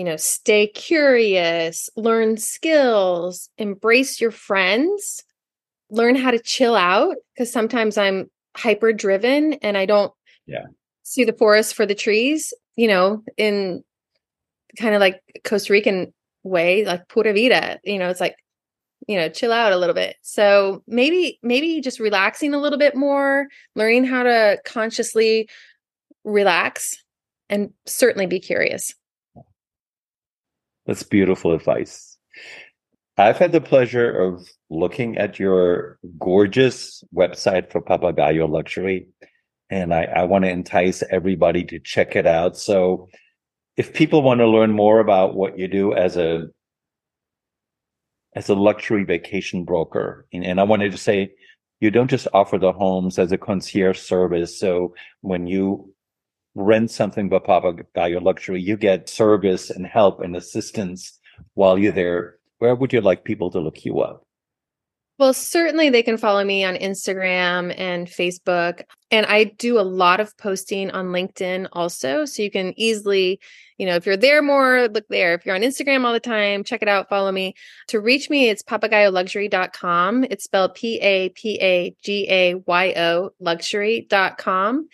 you 0.00 0.04
know, 0.04 0.16
stay 0.16 0.66
curious, 0.66 1.90
learn 1.94 2.38
skills, 2.38 3.50
embrace 3.58 4.18
your 4.18 4.30
friends, 4.30 5.22
learn 5.90 6.14
how 6.14 6.30
to 6.30 6.38
chill 6.38 6.74
out 6.74 7.16
because 7.34 7.52
sometimes 7.52 7.98
I'm 7.98 8.30
hyper 8.56 8.94
driven 8.94 9.52
and 9.60 9.76
I 9.76 9.84
don't 9.84 10.10
yeah 10.46 10.64
see 11.02 11.24
the 11.24 11.34
forest 11.34 11.74
for 11.74 11.84
the 11.84 11.94
trees, 11.94 12.54
you 12.76 12.88
know, 12.88 13.22
in 13.36 13.84
kind 14.78 14.94
of 14.94 15.00
like 15.00 15.20
Costa 15.44 15.70
Rican 15.70 16.14
way, 16.44 16.86
like 16.86 17.06
pura 17.08 17.34
vida, 17.34 17.78
you 17.84 17.98
know, 17.98 18.08
it's 18.08 18.22
like, 18.22 18.36
you 19.06 19.18
know, 19.18 19.28
chill 19.28 19.52
out 19.52 19.74
a 19.74 19.76
little 19.76 19.94
bit. 19.94 20.16
So 20.22 20.82
maybe, 20.86 21.38
maybe 21.42 21.82
just 21.82 22.00
relaxing 22.00 22.54
a 22.54 22.58
little 22.58 22.78
bit 22.78 22.96
more, 22.96 23.48
learning 23.76 24.04
how 24.04 24.22
to 24.22 24.58
consciously 24.64 25.46
relax 26.24 26.94
and 27.50 27.74
certainly 27.84 28.24
be 28.24 28.40
curious. 28.40 28.94
That's 30.90 31.04
beautiful 31.04 31.52
advice. 31.52 32.18
I've 33.16 33.38
had 33.38 33.52
the 33.52 33.60
pleasure 33.60 34.10
of 34.10 34.44
looking 34.70 35.18
at 35.18 35.38
your 35.38 36.00
gorgeous 36.18 37.04
website 37.14 37.70
for 37.70 37.80
Papagayo 37.80 38.50
Luxury, 38.50 39.06
and 39.70 39.94
I, 39.94 40.02
I 40.06 40.24
want 40.24 40.42
to 40.46 40.50
entice 40.50 41.04
everybody 41.12 41.62
to 41.62 41.78
check 41.78 42.16
it 42.16 42.26
out. 42.26 42.56
So, 42.56 43.08
if 43.76 43.94
people 43.94 44.22
want 44.22 44.40
to 44.40 44.48
learn 44.48 44.72
more 44.72 44.98
about 44.98 45.36
what 45.36 45.56
you 45.56 45.68
do 45.68 45.94
as 45.94 46.16
a 46.16 46.48
as 48.34 48.48
a 48.48 48.56
luxury 48.56 49.04
vacation 49.04 49.64
broker, 49.64 50.26
and, 50.32 50.44
and 50.44 50.58
I 50.58 50.64
wanted 50.64 50.90
to 50.90 50.98
say 50.98 51.30
you 51.78 51.92
don't 51.92 52.10
just 52.10 52.26
offer 52.34 52.58
the 52.58 52.72
homes 52.72 53.16
as 53.16 53.30
a 53.30 53.38
concierge 53.38 54.00
service. 54.00 54.58
So 54.58 54.92
when 55.20 55.46
you 55.46 55.94
rent 56.54 56.90
something 56.90 57.28
by 57.28 57.38
Papagayo 57.38 58.22
Luxury, 58.22 58.60
you 58.60 58.76
get 58.76 59.08
service 59.08 59.70
and 59.70 59.86
help 59.86 60.20
and 60.20 60.36
assistance 60.36 61.18
while 61.54 61.78
you're 61.78 61.92
there 61.92 62.40
where 62.60 62.74
would 62.74 62.92
you 62.92 63.00
like 63.00 63.24
people 63.24 63.50
to 63.50 63.58
look 63.58 63.84
you 63.84 64.00
up? 64.00 64.24
Well, 65.18 65.34
certainly 65.34 65.90
they 65.90 66.02
can 66.02 66.16
follow 66.16 66.42
me 66.44 66.64
on 66.64 66.76
Instagram 66.76 67.74
and 67.78 68.06
Facebook. 68.06 68.84
And 69.10 69.26
I 69.26 69.44
do 69.44 69.78
a 69.78 69.82
lot 69.82 70.20
of 70.20 70.34
posting 70.38 70.90
on 70.92 71.08
LinkedIn 71.08 71.68
also. 71.72 72.24
So 72.24 72.42
you 72.42 72.50
can 72.50 72.72
easily, 72.78 73.38
you 73.76 73.84
know, 73.84 73.96
if 73.96 74.06
you're 74.06 74.16
there 74.16 74.40
more, 74.40 74.88
look 74.88 75.06
there. 75.08 75.34
If 75.34 75.44
you're 75.44 75.54
on 75.54 75.60
Instagram 75.60 76.04
all 76.04 76.14
the 76.14 76.20
time, 76.20 76.64
check 76.64 76.80
it 76.80 76.88
out, 76.88 77.10
follow 77.10 77.32
me. 77.32 77.54
To 77.88 78.00
reach 78.00 78.30
me, 78.30 78.48
it's 78.48 78.62
papagayoluxury.com. 78.62 80.24
It's 80.24 80.44
spelled 80.44 80.74
P 80.74 80.98
A 81.00 81.28
P 81.30 81.58
A 81.60 81.94
G 82.02 82.26
A 82.30 82.54
Y 82.54 82.94
O 82.96 83.30
luxury.com. 83.40 84.88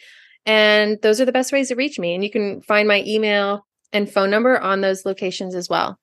And 0.46 0.98
those 1.02 1.20
are 1.20 1.24
the 1.24 1.32
best 1.32 1.52
ways 1.52 1.68
to 1.68 1.74
reach 1.74 1.98
me. 1.98 2.14
And 2.14 2.22
you 2.22 2.30
can 2.30 2.62
find 2.62 2.86
my 2.88 3.02
email 3.06 3.66
and 3.92 4.10
phone 4.10 4.30
number 4.30 4.58
on 4.58 4.80
those 4.80 5.04
locations 5.04 5.54
as 5.54 5.68
well. 5.68 5.98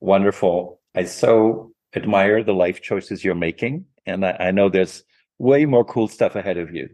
Wonderful. 0.00 0.80
I 0.94 1.04
so 1.04 1.72
admire 1.94 2.44
the 2.44 2.54
life 2.54 2.82
choices 2.82 3.24
you're 3.24 3.34
making. 3.34 3.86
And 4.06 4.24
I, 4.24 4.36
I 4.38 4.50
know 4.50 4.68
there's 4.68 5.02
way 5.38 5.64
more 5.64 5.84
cool 5.84 6.08
stuff 6.08 6.36
ahead 6.36 6.58
of 6.58 6.74
you. 6.74 6.88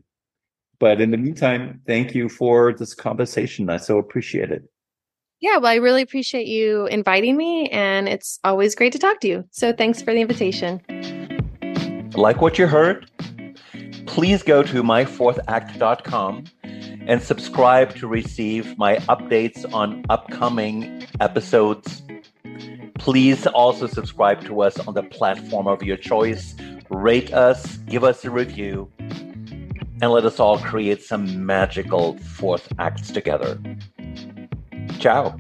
But 0.78 1.00
in 1.00 1.10
the 1.10 1.16
meantime, 1.16 1.80
thank 1.86 2.14
you 2.14 2.28
for 2.28 2.72
this 2.72 2.94
conversation. 2.94 3.70
I 3.70 3.78
so 3.78 3.98
appreciate 3.98 4.50
it. 4.50 4.62
Yeah, 5.40 5.58
well, 5.58 5.66
I 5.72 5.76
really 5.76 6.02
appreciate 6.02 6.46
you 6.46 6.86
inviting 6.86 7.36
me, 7.36 7.68
and 7.68 8.08
it's 8.08 8.38
always 8.42 8.74
great 8.74 8.92
to 8.92 8.98
talk 8.98 9.20
to 9.20 9.28
you. 9.28 9.44
So 9.50 9.72
thanks 9.72 10.00
for 10.00 10.14
the 10.14 10.20
invitation. 10.20 10.80
Like 12.14 12.40
what 12.40 12.58
you 12.58 12.66
heard? 12.66 13.10
Please 14.06 14.42
go 14.42 14.62
to 14.62 14.82
myfourthact.com 14.82 16.44
and 16.62 17.22
subscribe 17.22 17.94
to 17.96 18.06
receive 18.06 18.76
my 18.78 18.96
updates 18.96 19.70
on 19.72 20.04
upcoming 20.08 21.06
episodes 21.20 22.02
Please 22.98 23.46
also 23.46 23.86
subscribe 23.86 24.42
to 24.44 24.62
us 24.62 24.78
on 24.80 24.94
the 24.94 25.02
platform 25.02 25.68
of 25.68 25.82
your 25.82 25.96
choice. 25.96 26.56
Rate 26.90 27.32
us, 27.32 27.76
give 27.76 28.02
us 28.02 28.24
a 28.24 28.30
review, 28.30 28.90
and 28.98 30.10
let 30.10 30.24
us 30.24 30.40
all 30.40 30.58
create 30.58 31.02
some 31.02 31.46
magical 31.46 32.18
fourth 32.18 32.66
acts 32.78 33.10
together. 33.10 33.60
Ciao. 34.98 35.38